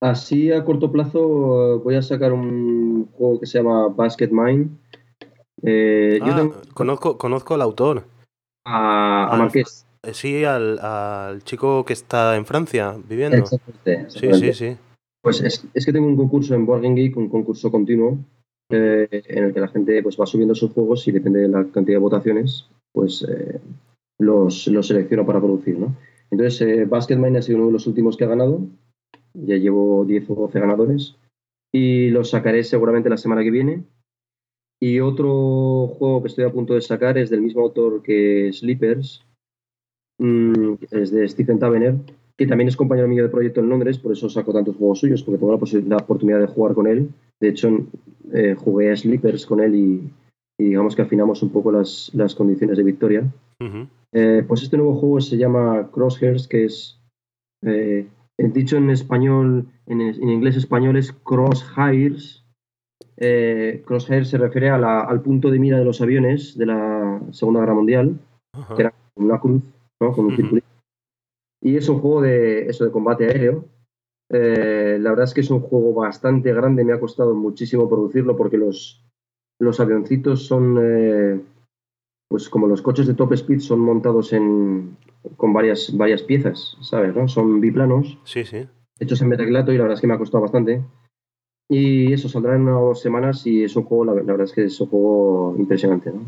así 0.00 0.52
a 0.52 0.64
corto 0.64 0.90
plazo 0.90 1.76
eh, 1.76 1.80
voy 1.82 1.94
a 1.96 2.02
sacar 2.02 2.32
un 2.32 3.06
juego 3.12 3.40
que 3.40 3.46
se 3.46 3.58
llama 3.58 3.88
Basket 3.88 4.28
Mine. 4.30 4.68
Eh, 5.62 6.18
yo 6.20 6.32
Ah, 6.32 6.36
tengo 6.36 6.54
conozco, 6.74 7.18
conozco 7.18 7.54
al 7.54 7.62
autor. 7.62 8.04
a, 8.66 9.24
a 9.26 9.32
al- 9.32 9.38
Marqués. 9.38 9.86
Sí, 10.12 10.44
al, 10.44 10.80
al 10.80 11.44
chico 11.44 11.84
que 11.84 11.92
está 11.92 12.34
en 12.36 12.44
Francia 12.44 12.96
viviendo. 13.08 13.36
Exactamente, 13.38 14.10
Sí, 14.10 14.26
exactamente. 14.26 14.54
sí, 14.54 14.70
sí. 14.72 14.76
Pues 15.22 15.40
es, 15.42 15.64
es 15.72 15.86
que 15.86 15.92
tengo 15.92 16.08
un 16.08 16.16
concurso 16.16 16.56
en 16.56 16.66
Board 16.66 16.82
Game 16.82 16.96
Geek, 16.96 17.16
un 17.16 17.28
concurso 17.28 17.70
continuo, 17.70 18.18
eh, 18.70 19.06
en 19.12 19.44
el 19.44 19.54
que 19.54 19.60
la 19.60 19.68
gente 19.68 20.02
pues, 20.02 20.18
va 20.20 20.26
subiendo 20.26 20.56
sus 20.56 20.72
juegos 20.72 21.06
y 21.06 21.12
depende 21.12 21.40
de 21.42 21.48
la 21.48 21.64
cantidad 21.68 21.98
de 21.98 22.02
votaciones, 22.02 22.68
pues 22.92 23.24
eh, 23.28 23.60
los, 24.22 24.66
los 24.68 24.86
selecciono 24.86 25.26
para 25.26 25.40
producir, 25.40 25.78
¿no? 25.78 25.94
Entonces, 26.30 26.60
eh, 26.62 26.84
Basket 26.86 27.16
Mine 27.16 27.38
ha 27.38 27.42
sido 27.42 27.58
uno 27.58 27.66
de 27.66 27.72
los 27.72 27.86
últimos 27.86 28.16
que 28.16 28.24
ha 28.24 28.28
ganado. 28.28 28.66
Ya 29.34 29.56
llevo 29.56 30.04
10 30.04 30.30
o 30.30 30.34
12 30.34 30.60
ganadores. 30.60 31.16
Y 31.72 32.08
los 32.10 32.30
sacaré 32.30 32.64
seguramente 32.64 33.10
la 33.10 33.18
semana 33.18 33.42
que 33.42 33.50
viene. 33.50 33.84
Y 34.80 35.00
otro 35.00 35.88
juego 35.98 36.22
que 36.22 36.28
estoy 36.28 36.44
a 36.44 36.52
punto 36.52 36.74
de 36.74 36.80
sacar 36.80 37.18
es 37.18 37.30
del 37.30 37.42
mismo 37.42 37.62
autor 37.62 38.02
que 38.02 38.50
Sleepers. 38.52 39.24
Mm, 40.18 40.74
es 40.90 41.10
de 41.10 41.28
Stephen 41.28 41.58
Tavener, 41.58 41.94
que 42.36 42.46
también 42.46 42.68
es 42.68 42.76
compañero 42.76 43.08
mío 43.08 43.22
de 43.22 43.28
proyecto 43.28 43.60
en 43.60 43.68
Londres, 43.68 43.98
por 43.98 44.12
eso 44.12 44.28
saco 44.28 44.52
tantos 44.52 44.76
juegos 44.76 45.00
suyos, 45.00 45.22
porque 45.22 45.38
tengo 45.38 45.52
la 45.88 45.96
oportunidad 45.96 46.40
de 46.40 46.46
jugar 46.46 46.74
con 46.74 46.86
él. 46.86 47.10
De 47.40 47.48
hecho, 47.48 47.86
eh, 48.32 48.54
jugué 48.56 48.90
a 48.90 48.96
Sleepers 48.96 49.46
con 49.46 49.60
él 49.60 49.74
y, 49.74 50.10
y 50.58 50.64
digamos 50.64 50.96
que 50.96 51.02
afinamos 51.02 51.42
un 51.42 51.50
poco 51.50 51.72
las, 51.72 52.10
las 52.14 52.34
condiciones 52.34 52.76
de 52.76 52.84
victoria. 52.84 53.32
Eh, 54.12 54.44
pues 54.46 54.62
este 54.62 54.76
nuevo 54.76 54.94
juego 54.94 55.20
se 55.20 55.36
llama 55.36 55.88
Crosshairs, 55.92 56.46
que 56.48 56.64
es, 56.66 57.00
eh, 57.62 58.06
dicho 58.38 58.76
en 58.76 58.90
español, 58.90 59.66
en, 59.86 60.00
en 60.00 60.28
inglés 60.28 60.56
español 60.56 60.96
es 60.96 61.12
Crosshairs. 61.12 62.44
Eh, 63.16 63.82
Crosshairs 63.86 64.28
se 64.28 64.38
refiere 64.38 64.70
a 64.70 64.78
la- 64.78 65.02
al 65.02 65.20
punto 65.22 65.50
de 65.50 65.58
mira 65.58 65.78
de 65.78 65.84
los 65.84 66.00
aviones 66.00 66.56
de 66.58 66.66
la 66.66 67.20
Segunda 67.30 67.60
Guerra 67.60 67.74
Mundial, 67.74 68.18
que 68.76 68.82
era 68.82 68.94
una 69.16 69.40
cruz, 69.40 69.62
¿no? 70.00 70.12
Con 70.12 70.26
un 70.26 70.36
circulito. 70.36 70.66
Y 71.62 71.76
es 71.76 71.88
un 71.88 72.00
juego 72.00 72.20
de, 72.22 72.66
eso, 72.66 72.84
de 72.84 72.90
combate 72.90 73.26
aéreo. 73.26 73.64
Eh, 74.30 74.98
la 75.00 75.10
verdad 75.10 75.24
es 75.24 75.34
que 75.34 75.42
es 75.42 75.50
un 75.50 75.60
juego 75.60 75.92
bastante 75.94 76.52
grande, 76.52 76.84
me 76.84 76.92
ha 76.92 77.00
costado 77.00 77.34
muchísimo 77.34 77.88
producirlo 77.88 78.36
porque 78.36 78.56
los, 78.58 79.04
los 79.60 79.78
avioncitos 79.78 80.46
son, 80.46 80.78
eh, 80.82 81.40
pues 82.32 82.48
como 82.48 82.66
los 82.66 82.80
coches 82.80 83.06
de 83.06 83.12
top 83.12 83.34
speed, 83.34 83.60
son 83.60 83.80
montados 83.80 84.32
en, 84.32 84.96
con 85.36 85.52
varias, 85.52 85.94
varias 85.94 86.22
piezas, 86.22 86.78
¿sabes? 86.80 87.14
no? 87.14 87.28
Son 87.28 87.60
biplanos, 87.60 88.18
Sí, 88.24 88.46
sí. 88.46 88.66
hechos 88.98 89.20
en 89.20 89.28
metacrilato 89.28 89.70
y 89.70 89.76
la 89.76 89.82
verdad 89.82 89.96
es 89.96 90.00
que 90.00 90.06
me 90.06 90.14
ha 90.14 90.18
costado 90.18 90.40
bastante. 90.40 90.82
Y 91.68 92.10
eso 92.14 92.30
saldrá 92.30 92.56
en 92.56 92.62
unas 92.62 92.80
dos 92.80 93.00
semanas 93.02 93.46
y 93.46 93.64
es 93.64 93.76
un 93.76 93.82
juego, 93.84 94.06
la, 94.06 94.14
la 94.14 94.22
verdad 94.22 94.44
es 94.46 94.52
que 94.54 94.64
es 94.64 94.80
un 94.80 94.86
juego 94.88 95.54
impresionante, 95.58 96.10
¿no? 96.10 96.24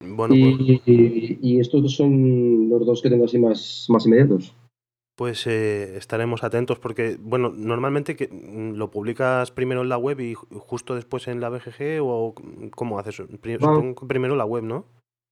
Bueno, 0.00 0.34
pues, 0.34 0.54
y, 0.60 0.82
y- 0.84 1.38
y 1.40 1.60
estos 1.60 1.82
dos 1.82 1.96
son 1.96 2.68
los 2.68 2.84
dos 2.84 3.00
que 3.00 3.08
tengo 3.08 3.24
así 3.24 3.38
más, 3.38 3.86
más 3.88 4.04
inmediatos. 4.04 4.54
pues 5.16 5.46
eh, 5.46 5.96
estaremos 5.96 6.44
atentos 6.44 6.78
porque, 6.78 7.16
bueno, 7.18 7.48
normalmente 7.56 8.16
que 8.16 8.28
mm, 8.30 8.74
lo 8.76 8.90
publicas 8.90 9.50
primero 9.50 9.80
en 9.80 9.88
la 9.88 9.96
web 9.96 10.20
y 10.20 10.34
ju- 10.34 10.46
justo 10.60 10.94
después 10.94 11.26
en 11.26 11.40
la 11.40 11.48
BGG 11.48 12.00
o 12.02 12.34
cómo 12.76 12.98
haces. 12.98 13.22
Pri- 13.40 13.56
Va- 13.56 13.74
Supongo 13.74 13.94
que 13.94 14.06
primero 14.06 14.36
la 14.36 14.44
web, 14.44 14.62
¿no? 14.62 14.84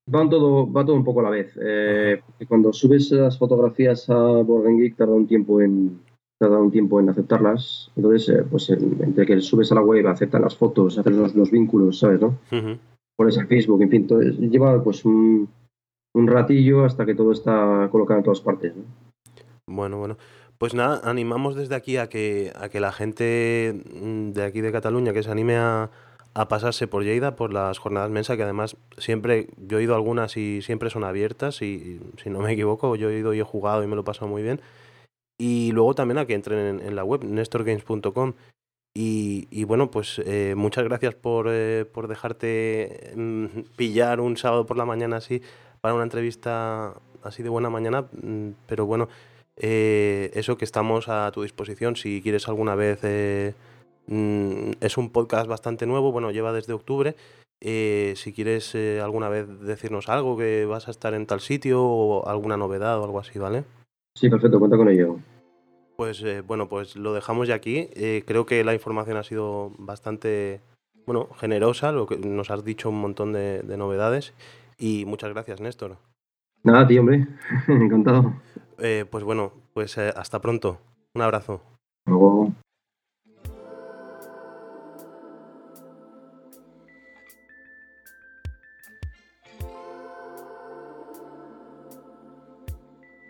Van 0.09 0.31
todo, 0.31 0.71
va 0.73 0.85
todo 0.85 0.95
un 0.95 1.05
poco 1.05 1.21
a 1.21 1.25
la 1.25 1.31
vez. 1.31 1.59
Eh, 1.61 2.21
cuando 2.49 2.73
subes 2.73 3.11
las 3.11 3.39
fotografías 3.39 4.09
a 4.09 4.15
Game 4.15 4.81
Geek 4.81 4.97
tarda 4.97 5.13
un 5.15 5.27
tiempo 5.27 5.61
en 5.61 6.01
tarda 6.39 6.59
un 6.59 6.71
tiempo 6.71 7.01
en 7.01 7.09
aceptarlas. 7.09 7.91
Entonces, 7.97 8.29
eh, 8.29 8.45
pues 8.49 8.69
en- 8.71 8.99
entre 9.03 9.25
que 9.27 9.41
subes 9.41 9.73
a 9.73 9.75
la 9.75 9.81
web, 9.83 10.07
aceptan 10.07 10.43
las 10.43 10.55
fotos, 10.57 10.99
haces 10.99 11.13
los, 11.13 11.35
los 11.35 11.51
vínculos, 11.51 11.99
¿sabes? 11.99 12.21
¿no? 12.21 12.39
Pones 13.17 13.37
en 13.39 13.49
Facebook, 13.49 13.81
en 13.83 13.91
fin, 13.91 14.07
todo- 14.07 14.21
lleva 14.21 14.83
pues 14.85 15.05
un, 15.07 15.49
un 16.15 16.27
ratillo 16.27 16.85
hasta 16.85 17.07
que 17.07 17.15
todo 17.15 17.33
está 17.33 17.89
colocado 17.91 18.19
en 18.19 18.25
todas 18.25 18.41
partes. 18.43 18.75
¿no? 18.77 18.83
Bueno, 19.67 19.99
bueno. 19.99 20.19
Pues 20.59 20.75
nada, 20.75 21.01
animamos 21.05 21.55
desde 21.55 21.75
aquí 21.75 21.97
a 21.99 22.09
que, 22.09 22.53
a 22.59 22.69
que 22.69 22.81
la 22.81 22.93
gente 22.93 23.75
mm, 24.03 24.31
de 24.33 24.43
aquí 24.45 24.61
de 24.61 24.73
Cataluña 24.73 25.13
que 25.13 25.23
se 25.23 25.31
anime 25.31 25.57
a, 25.57 25.91
a 26.37 26.49
pasarse 26.49 26.87
por 26.87 27.03
Lleida, 27.03 27.35
por 27.35 27.51
las 27.51 27.79
jornadas 27.79 28.11
mensa, 28.11 28.37
que 28.37 28.43
además 28.43 28.77
siempre, 28.99 29.49
yo 29.57 29.79
he 29.79 29.83
ido 29.83 29.95
algunas 29.95 30.37
y 30.37 30.61
siempre 30.61 30.91
son 30.91 31.03
abiertas, 31.03 31.63
y 31.63 31.99
si 32.23 32.29
no 32.29 32.41
me 32.41 32.53
equivoco, 32.53 32.95
yo 32.95 33.09
he 33.09 33.19
ido 33.19 33.33
y 33.33 33.41
he 33.41 33.43
jugado 33.43 33.83
y 33.83 33.87
me 33.87 33.95
lo 33.95 34.03
he 34.03 34.05
pasado 34.05 34.29
muy 34.29 34.43
bien. 34.43 34.61
Y 35.39 35.73
luego 35.73 35.95
también 35.95 36.19
a 36.19 36.27
que 36.27 36.35
entren 36.35 36.81
en, 36.81 36.95
la 36.95 37.05
web, 37.05 37.25
nestorgames.com. 37.25 38.35
Y, 38.93 39.49
y 39.51 39.65
bueno, 39.65 39.91
pues 39.91 40.21
eh, 40.27 40.53
muchas 40.55 40.85
gracias 40.85 41.15
por, 41.15 41.47
eh, 41.49 41.87
por 41.87 42.07
dejarte 42.07 43.13
mm, 43.17 43.47
pillar 43.75 44.21
un 44.21 44.37
sábado 44.37 44.67
por 44.67 44.77
la 44.77 44.85
mañana 44.85 45.17
así 45.17 45.41
para 45.81 45.95
una 45.95 46.05
entrevista 46.05 46.95
así 47.23 47.43
de 47.43 47.49
buena 47.49 47.71
mañana. 47.71 48.09
Pero 48.67 48.85
bueno, 48.85 49.09
eh, 49.57 50.31
eso 50.35 50.59
que 50.59 50.67
estamos 50.67 51.09
a 51.09 51.31
tu 51.33 51.45
disposición. 51.45 51.97
Si 51.97 52.21
quieres 52.21 52.47
alguna 52.47 52.75
vez, 52.75 53.01
mm, 54.07 54.73
es 54.81 54.97
un 54.99 55.11
podcast 55.11 55.47
bastante 55.49 55.87
nuevo, 55.87 56.13
bueno, 56.13 56.31
lleva 56.31 56.53
desde 56.53 56.73
octubre. 56.73 57.15
eh, 57.61 58.13
si 58.17 58.33
quieres 58.35 58.75
eh, 58.75 59.01
alguna 59.03 59.29
vez 59.31 59.47
decirnos 59.61 60.09
algo, 60.11 60.37
que 60.37 60.67
vas 60.67 60.89
a 60.89 60.91
estar 60.91 61.15
en 61.15 61.27
tal 61.27 61.41
sitio 61.41 61.83
o 61.83 62.29
alguna 62.29 62.57
novedad 62.59 63.01
o 63.01 63.05
algo 63.05 63.19
así, 63.19 63.39
¿vale? 63.39 63.65
Sí, 64.15 64.29
perfecto, 64.29 64.59
cuenta 64.59 64.77
con 64.77 64.89
ello. 64.91 65.17
Pues 65.97 66.23
eh, 66.23 66.43
bueno, 66.43 66.69
pues 66.69 66.97
lo 66.97 67.15
dejamos 67.15 67.49
ya 67.49 67.55
aquí. 67.55 67.89
Creo 68.27 68.45
que 68.45 68.63
la 68.65 68.75
información 68.75 69.17
ha 69.17 69.23
sido 69.23 69.73
bastante, 69.79 70.61
bueno, 71.07 71.29
generosa, 71.41 71.93
lo 71.93 72.07
que 72.07 72.19
nos 72.19 72.51
has 72.51 72.63
dicho 72.63 72.91
un 72.91 73.01
montón 73.01 73.33
de, 73.33 73.63
de 73.63 73.77
novedades. 73.79 74.35
Y 74.79 75.07
muchas 75.07 75.33
gracias, 75.33 75.63
Néstor. 75.63 75.97
Nada, 76.63 76.87
tío, 76.87 77.01
hombre, 77.01 77.27
encantado. 77.69 78.35
Pues 78.77 79.25
bueno, 79.25 79.53
pues 79.73 79.97
hasta 79.97 80.41
pronto. 80.41 80.79
Un 81.15 81.23
abrazo. 81.23 81.63
Luego. 82.05 82.53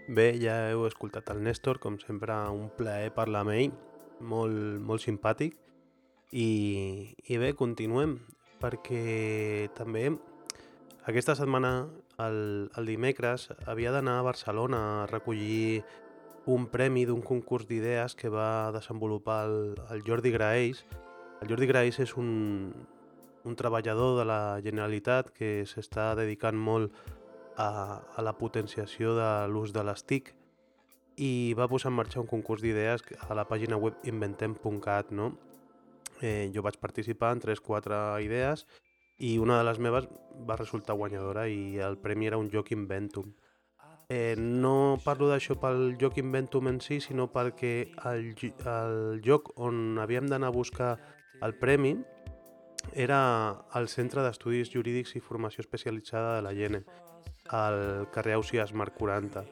Bé, 0.06 0.36
ja 0.38 0.68
heu 0.70 0.84
escoltat 0.86 1.32
el 1.32 1.40
Néstor, 1.42 1.80
com 1.82 1.96
sempre 1.98 2.34
un 2.54 2.68
plaer 2.78 3.08
parlar 3.10 3.40
amb 3.42 3.56
ell, 3.56 3.72
molt, 4.22 4.78
molt 4.78 5.02
simpàtic. 5.02 5.56
I, 6.30 6.46
I 7.26 7.38
bé, 7.42 7.48
continuem, 7.58 8.12
perquè 8.62 9.66
també 9.74 10.12
aquesta 11.10 11.34
setmana, 11.34 11.88
el, 12.22 12.38
el 12.78 12.86
dimecres, 12.86 13.48
havia 13.66 13.90
d'anar 13.90 14.20
a 14.20 14.28
Barcelona 14.28 14.84
a 15.02 15.10
recollir 15.10 15.82
un 16.46 16.70
premi 16.70 17.02
d'un 17.10 17.26
concurs 17.26 17.66
d'idees 17.66 18.14
que 18.14 18.30
va 18.30 18.70
desenvolupar 18.78 19.42
el, 19.50 19.74
el 19.90 20.06
Jordi 20.06 20.30
Graells. 20.30 20.86
El 21.42 21.50
Jordi 21.50 21.66
Graells 21.66 21.98
és 22.06 22.14
un, 22.14 22.70
un 23.42 23.58
treballador 23.58 24.20
de 24.20 24.30
la 24.30 24.40
Generalitat 24.62 25.34
que 25.34 25.64
s'està 25.66 26.12
dedicant 26.14 26.54
molt 26.54 26.94
a, 27.56 28.02
a 28.16 28.22
la 28.22 28.36
potenciació 28.38 29.14
de 29.16 29.30
l'ús 29.48 29.72
de 29.72 29.84
les 29.84 30.04
TIC 30.04 30.32
i 31.16 31.54
va 31.56 31.68
posar 31.68 31.90
en 31.90 31.96
marxa 31.96 32.20
un 32.20 32.28
concurs 32.28 32.62
d'idees 32.62 33.04
a 33.28 33.34
la 33.34 33.46
pàgina 33.48 33.78
web 33.80 33.96
inventem.cat, 34.04 35.10
no? 35.10 35.32
eh, 36.20 36.50
jo 36.54 36.62
vaig 36.62 36.78
participar 36.80 37.32
en 37.34 37.40
3-4 37.40 38.22
idees 38.24 38.66
i 39.18 39.36
una 39.38 39.58
de 39.58 39.64
les 39.64 39.78
meves 39.80 40.08
va 40.48 40.56
resultar 40.56 40.96
guanyadora 40.96 41.46
i 41.48 41.78
el 41.80 41.98
premi 41.98 42.26
era 42.26 42.38
un 42.38 42.50
joc 42.52 42.72
Inventum. 42.72 43.32
Eh, 44.08 44.36
no 44.38 44.98
parlo 45.02 45.28
d'això 45.30 45.56
pel 45.58 45.96
joc 46.00 46.18
Inventum 46.20 46.68
en 46.70 46.80
si, 46.80 47.00
sinó 47.00 47.26
perquè 47.32 47.90
el, 48.12 48.34
el 48.36 49.22
joc 49.24 49.50
on 49.56 49.98
havíem 49.98 50.28
d'anar 50.30 50.52
a 50.52 50.56
buscar 50.56 50.92
el 51.42 51.56
premi 51.58 51.96
era 52.92 53.18
al 53.72 53.88
Centre 53.88 54.22
d'Estudis 54.22 54.70
Jurídics 54.70 55.16
i 55.16 55.24
Formació 55.24 55.64
Especialitzada 55.64 56.36
de 56.36 56.44
la 56.46 56.52
Llene, 56.54 56.84
al 57.50 58.08
carrer 58.12 58.34
Ausias 58.34 58.72
Marc 58.72 58.94
40. 58.98 59.44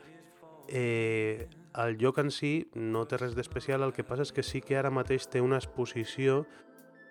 Eh, 0.68 1.48
el 1.76 1.96
lloc 1.98 2.18
en 2.18 2.30
si 2.30 2.68
no 2.74 3.04
té 3.11 3.18
res 3.18 3.35
d'especial, 3.35 3.83
el 3.83 3.92
que 3.92 4.07
passa 4.07 4.24
és 4.24 4.33
que 4.33 4.44
sí 4.46 4.62
que 4.62 4.78
ara 4.78 4.92
mateix 4.94 5.26
té 5.28 5.42
una 5.44 5.59
exposició 5.61 6.44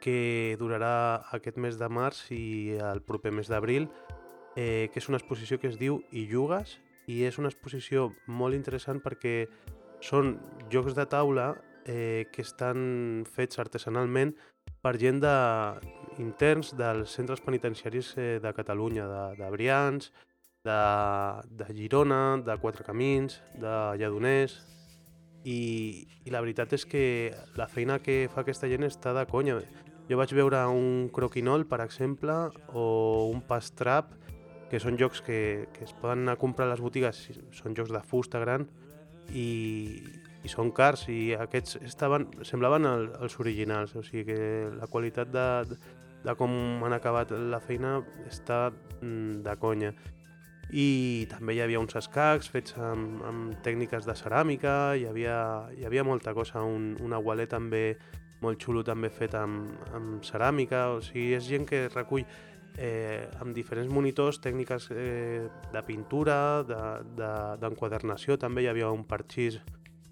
que 0.03 0.55
durarà 0.59 1.23
aquest 1.35 1.57
mes 1.57 1.77
de 1.79 1.87
març 1.87 2.25
i 2.35 2.75
el 2.79 3.03
proper 3.03 3.31
mes 3.31 3.47
d'abril, 3.51 3.89
eh, 4.55 4.89
que 4.91 4.99
és 4.99 5.09
una 5.09 5.19
exposició 5.19 5.59
que 5.59 5.69
es 5.71 5.79
diu 5.79 6.01
I 6.11 6.25
Llugues, 6.31 6.79
i 7.07 7.23
és 7.27 7.37
una 7.39 7.51
exposició 7.51 8.11
molt 8.27 8.55
interessant 8.55 9.01
perquè 9.03 9.47
són 10.03 10.37
jocs 10.71 10.95
de 10.95 11.05
taula 11.07 11.53
eh, 11.85 12.27
que 12.31 12.43
estan 12.43 13.23
fets 13.27 13.59
artesanalment 13.59 14.33
per 14.83 14.95
gent 14.99 15.19
de, 15.23 15.35
interns 16.19 16.73
dels 16.77 17.13
centres 17.15 17.41
penitenciaris 17.41 18.13
eh, 18.17 18.39
de 18.43 18.53
Catalunya, 18.53 19.07
de, 19.07 19.23
de 19.39 19.49
Brians, 19.51 20.11
de, 20.63 21.63
de 21.63 21.73
Girona, 21.75 22.37
de 22.37 22.57
Quatre 22.57 22.85
Camins, 22.87 23.41
de 23.59 23.73
Lledoners, 23.99 24.57
i, 25.43 26.07
i 26.23 26.31
la 26.31 26.41
veritat 26.43 26.73
és 26.73 26.85
que 26.87 27.05
la 27.59 27.67
feina 27.67 27.99
que 27.99 28.29
fa 28.31 28.43
aquesta 28.43 28.69
gent 28.71 28.87
està 28.87 29.13
de 29.15 29.25
conya. 29.27 29.59
Jo 30.07 30.19
vaig 30.19 30.33
veure 30.35 30.61
un 30.71 31.09
croquinol, 31.15 31.67
per 31.67 31.81
exemple, 31.83 32.35
o 32.71 32.85
un 33.31 33.43
pastrap, 33.47 34.13
que 34.71 34.79
són 34.81 34.97
jocs 34.97 35.21
que, 35.21 35.67
que 35.75 35.83
es 35.85 35.93
poden 35.93 36.23
anar 36.23 36.37
a 36.37 36.41
comprar 36.41 36.65
a 36.65 36.71
les 36.71 36.81
botigues, 36.81 37.27
són 37.53 37.75
jocs 37.77 37.91
de 37.93 37.99
fusta 38.01 38.39
gran 38.41 38.63
i, 39.29 39.99
i 40.41 40.49
són 40.49 40.71
cars 40.73 41.05
i 41.13 41.35
aquests 41.37 41.77
estaven, 41.85 42.25
semblaven 42.41 42.87
el, 42.89 43.05
els 43.21 43.37
originals, 43.43 43.93
o 43.93 44.01
sigui 44.01 44.25
que 44.31 44.39
la 44.73 44.89
qualitat 44.89 45.29
de, 45.29 45.77
de 46.25 46.35
com 46.39 46.55
han 46.87 46.97
acabat 46.97 47.35
la 47.53 47.61
feina 47.61 47.99
està 48.25 48.65
mm, 48.71 49.43
de 49.45 49.55
conya. 49.61 49.93
I 50.73 51.27
també 51.29 51.53
hi 51.53 51.61
havia 51.61 51.81
uns 51.81 51.93
escacs 51.99 52.49
fets 52.49 52.73
amb, 52.81 53.21
amb 53.29 53.59
tècniques 53.65 54.07
de 54.09 54.15
ceràmica, 54.17 54.95
hi 54.97 55.05
havia, 55.05 55.37
hi 55.77 55.85
havia 55.85 56.05
molta 56.07 56.33
cosa, 56.33 56.63
un, 56.65 56.95
un 56.97 57.13
agualer 57.13 57.45
també 57.51 57.83
molt 58.41 58.59
xulo 58.59 58.81
també 58.83 59.11
fet 59.13 59.37
amb, 59.37 59.69
amb 59.93 60.25
ceràmica, 60.25 60.87
o 60.95 61.03
sigui, 61.05 61.35
és 61.37 61.45
gent 61.47 61.67
que 61.69 61.85
recull 61.93 62.25
eh, 62.77 63.29
amb 63.39 63.53
diferents 63.55 63.91
monitors, 63.93 64.41
tècniques 64.41 64.89
eh, 64.91 65.45
de 65.71 65.83
pintura, 65.85 66.63
d'enquadernació, 66.65 68.33
de, 68.33 68.41
de, 68.41 68.45
també 68.47 68.65
hi 68.65 68.71
havia 68.73 68.89
un 68.91 69.05
parxís 69.05 69.61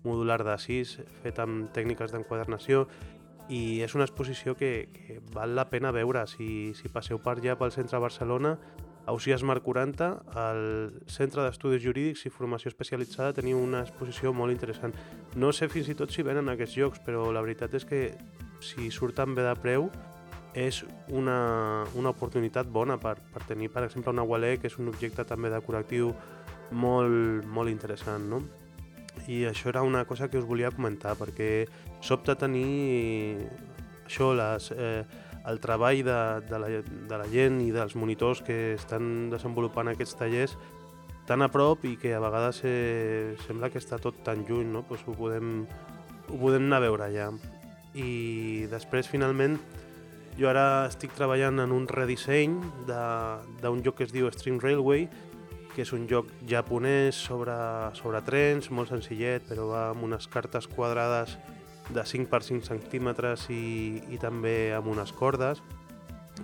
modular 0.03 0.43
de 0.45 0.57
6 0.57 0.95
fet 1.23 1.41
amb 1.41 1.69
tècniques 1.75 2.13
d'enquadernació 2.13 2.87
i 3.51 3.81
és 3.83 3.93
una 3.97 4.05
exposició 4.07 4.55
que, 4.57 4.87
que 4.93 5.19
val 5.33 5.55
la 5.57 5.67
pena 5.69 5.91
veure. 5.91 6.23
Si, 6.29 6.71
si 6.77 6.89
passeu 6.93 7.19
per 7.21 7.35
allà 7.37 7.57
pel 7.59 7.73
centre 7.73 7.97
de 7.97 8.05
Barcelona 8.05 8.55
a 9.05 9.13
Usias 9.13 9.43
Marc 9.43 9.63
40, 9.63 10.09
al 10.35 10.61
Centre 11.09 11.43
d'Estudis 11.43 11.81
Jurídics 11.83 12.25
i 12.27 12.31
Formació 12.33 12.69
Especialitzada 12.69 13.33
teniu 13.37 13.59
una 13.59 13.81
exposició 13.85 14.33
molt 14.33 14.53
interessant. 14.53 14.93
No 15.35 15.51
sé 15.51 15.69
fins 15.71 15.89
i 15.89 15.97
tot 15.97 16.13
si 16.13 16.25
venen 16.25 16.51
aquests 16.51 16.77
jocs, 16.77 17.01
però 17.05 17.29
la 17.33 17.41
veritat 17.41 17.73
és 17.79 17.87
que 17.87 18.01
si 18.61 18.91
surten 18.93 19.33
bé 19.35 19.45
de 19.47 19.55
preu 19.57 19.89
és 20.53 20.81
una, 21.09 21.83
una 21.95 22.11
oportunitat 22.11 22.67
bona 22.67 22.97
per, 22.99 23.15
per 23.33 23.43
tenir, 23.47 23.71
per 23.71 23.85
exemple, 23.87 24.11
un 24.11 24.19
agualer, 24.19 24.57
que 24.59 24.67
és 24.69 24.77
un 24.77 24.91
objecte 24.91 25.25
també 25.25 25.49
decoratiu 25.49 26.11
molt, 26.71 27.45
molt 27.47 27.71
interessant, 27.71 28.27
no? 28.29 28.41
I 29.27 29.43
això 29.49 29.69
era 29.69 29.83
una 29.83 30.05
cosa 30.05 30.29
que 30.29 30.39
us 30.39 30.47
volia 30.47 30.71
comentar, 30.71 31.15
perquè 31.19 31.65
sobta 32.03 32.35
tenir 32.39 33.47
això, 34.05 34.31
les, 34.35 34.71
eh, 34.71 35.03
el 35.47 35.59
treball 35.59 36.03
de, 36.05 36.19
de, 36.49 36.59
la, 36.59 36.69
de 36.85 37.17
la 37.17 37.27
gent 37.31 37.61
i 37.63 37.71
dels 37.73 37.95
monitors 37.95 38.43
que 38.45 38.75
estan 38.75 39.29
desenvolupant 39.31 39.89
aquests 39.91 40.17
tallers 40.19 40.57
tan 41.27 41.41
a 41.45 41.49
prop 41.53 41.85
i 41.85 41.95
que 42.01 42.13
a 42.15 42.21
vegades 42.21 42.61
eh, 42.67 43.37
sembla 43.45 43.69
que 43.71 43.79
està 43.81 43.99
tot 44.01 44.21
tan 44.25 44.45
lluny, 44.47 44.67
no? 44.73 44.83
pues 44.87 45.03
ho, 45.07 45.15
podem, 45.15 45.61
ho 46.27 46.37
podem 46.37 46.65
anar 46.67 46.81
a 46.81 46.85
veure 46.87 47.07
allà. 47.07 47.29
I 47.95 48.67
després, 48.71 49.09
finalment, 49.11 49.57
jo 50.39 50.49
ara 50.49 50.87
estic 50.87 51.13
treballant 51.15 51.59
en 51.63 51.73
un 51.75 51.87
redisseny 51.89 52.55
d'un 52.87 53.83
joc 53.85 53.99
que 53.99 54.07
es 54.07 54.15
diu 54.15 54.29
Stream 54.33 54.59
Railway, 54.63 55.07
que 55.71 55.85
és 55.85 55.93
un 55.95 56.07
joc 56.09 56.27
japonès 56.49 57.15
sobre, 57.15 57.55
sobre 57.95 58.19
trens, 58.27 58.67
molt 58.71 58.91
senzillet, 58.91 59.45
però 59.47 59.69
va 59.69 59.83
amb 59.91 60.03
unes 60.07 60.27
cartes 60.31 60.67
quadrades 60.67 61.37
de 61.93 62.05
5 62.05 62.29
per 62.31 62.41
5 62.43 62.67
centímetres 62.67 63.47
i, 63.53 64.01
i 64.11 64.19
també 64.21 64.73
amb 64.75 64.91
unes 64.93 65.11
cordes. 65.15 65.61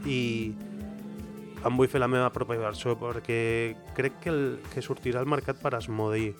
I 0.05 0.19
em 1.65 1.77
vull 1.79 1.89
fer 1.89 2.01
la 2.01 2.11
meva 2.11 2.29
pròpia 2.33 2.61
versió 2.61 2.95
perquè 2.99 3.39
crec 3.97 4.19
que, 4.23 4.33
el, 4.33 4.43
que 4.73 4.83
sortirà 4.85 5.23
al 5.23 5.29
mercat 5.29 5.57
per 5.61 5.73
Asmodee 5.75 6.35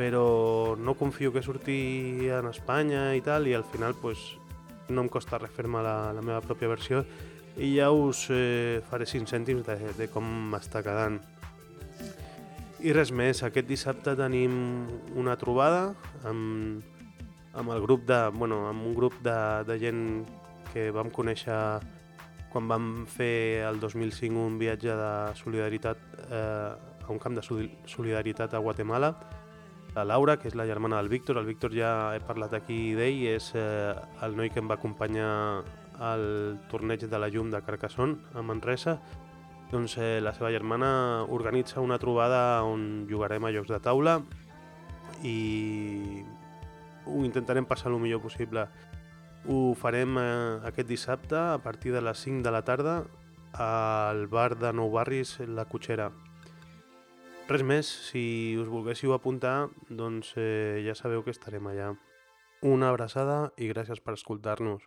però 0.00 0.76
no 0.80 0.94
confio 0.96 1.32
que 1.32 1.42
surti 1.44 2.28
en 2.32 2.46
Espanya 2.48 3.10
i 3.12 3.20
tal, 3.20 3.44
i 3.50 3.52
al 3.52 3.66
final 3.68 3.92
pues, 4.00 4.16
no 4.88 5.04
em 5.04 5.10
costa 5.12 5.36
res 5.36 5.52
fer-me 5.52 5.82
la, 5.84 6.14
la 6.16 6.22
meva 6.24 6.40
pròpia 6.40 6.70
versió 6.70 7.02
i 7.60 7.74
ja 7.74 7.90
us 7.92 8.24
eh, 8.32 8.80
faré 8.88 9.04
5 9.04 9.28
cèntims 9.28 9.66
de, 9.66 9.76
de 9.98 10.06
com 10.08 10.24
m'està 10.54 10.80
quedant. 10.86 11.18
I 12.80 12.94
res 12.96 13.10
més, 13.12 13.42
aquest 13.44 13.68
dissabte 13.68 14.14
tenim 14.16 14.54
una 15.20 15.36
trobada 15.36 15.90
amb, 16.24 16.80
amb 17.54 17.72
el 17.74 17.82
grup 17.82 18.06
de, 18.06 18.20
bueno, 18.34 18.66
amb 18.68 18.86
un 18.86 18.94
grup 18.94 19.16
de, 19.24 19.38
de 19.66 19.78
gent 19.78 20.04
que 20.72 20.90
vam 20.94 21.10
conèixer 21.10 21.80
quan 22.50 22.66
vam 22.70 22.86
fer 23.06 23.66
el 23.66 23.78
2005 23.82 24.46
un 24.46 24.58
viatge 24.58 24.94
de 24.98 25.12
solidaritat 25.38 25.98
eh, 26.30 26.70
a 27.06 27.10
un 27.10 27.18
camp 27.18 27.38
de 27.38 27.42
solidaritat 27.42 28.54
a 28.54 28.62
Guatemala 28.62 29.14
la 29.94 30.04
Laura, 30.04 30.36
que 30.38 30.48
és 30.48 30.54
la 30.54 30.66
germana 30.66 30.98
del 31.00 31.08
Víctor. 31.08 31.38
El 31.38 31.46
Víctor 31.46 31.74
ja 31.74 32.14
he 32.14 32.20
parlat 32.22 32.54
aquí 32.54 32.94
d'ell, 32.94 33.24
és 33.34 33.50
eh, 33.58 33.94
el 34.22 34.36
noi 34.38 34.50
que 34.50 34.60
em 34.62 34.70
va 34.70 34.78
acompanyar 34.78 35.30
al 36.00 36.24
torneig 36.70 37.04
de 37.10 37.18
la 37.18 37.28
llum 37.28 37.50
de 37.50 37.60
Carcassonne, 37.66 38.20
a 38.34 38.42
Manresa. 38.42 38.98
Doncs 39.70 39.96
eh, 39.98 40.18
la 40.22 40.32
seva 40.34 40.50
germana 40.54 41.24
organitza 41.28 41.82
una 41.82 41.98
trobada 41.98 42.62
on 42.66 43.06
jugarem 43.10 43.44
a 43.44 43.52
jocs 43.54 43.70
de 43.70 43.80
taula 43.82 44.20
i 45.26 46.22
ho 47.06 47.24
intentarem 47.24 47.66
passar 47.66 47.92
el 47.92 47.98
millor 48.00 48.22
possible. 48.22 48.66
Ho 49.48 49.74
farem 49.74 50.18
eh, 50.20 50.60
aquest 50.68 50.88
dissabte 50.88 51.38
a 51.38 51.58
partir 51.64 51.92
de 51.92 52.02
les 52.04 52.18
5 52.18 52.44
de 52.44 52.52
la 52.52 52.62
tarda 52.62 53.04
al 53.52 54.26
bar 54.28 54.58
de 54.58 54.72
Nou 54.72 54.90
Barris, 54.92 55.38
La 55.40 55.64
Cotxera. 55.64 56.10
Res 57.50 57.64
més, 57.66 57.88
si 58.10 58.54
us 58.60 58.68
volguéssiu 58.70 59.16
apuntar, 59.16 59.70
doncs 59.88 60.36
eh, 60.38 60.84
ja 60.86 60.94
sabeu 60.94 61.24
que 61.26 61.34
estarem 61.34 61.66
allà. 61.66 61.94
Una 62.62 62.92
abraçada 62.92 63.50
i 63.56 63.66
gràcies 63.72 63.98
per 64.04 64.14
escoltar-nos. 64.14 64.84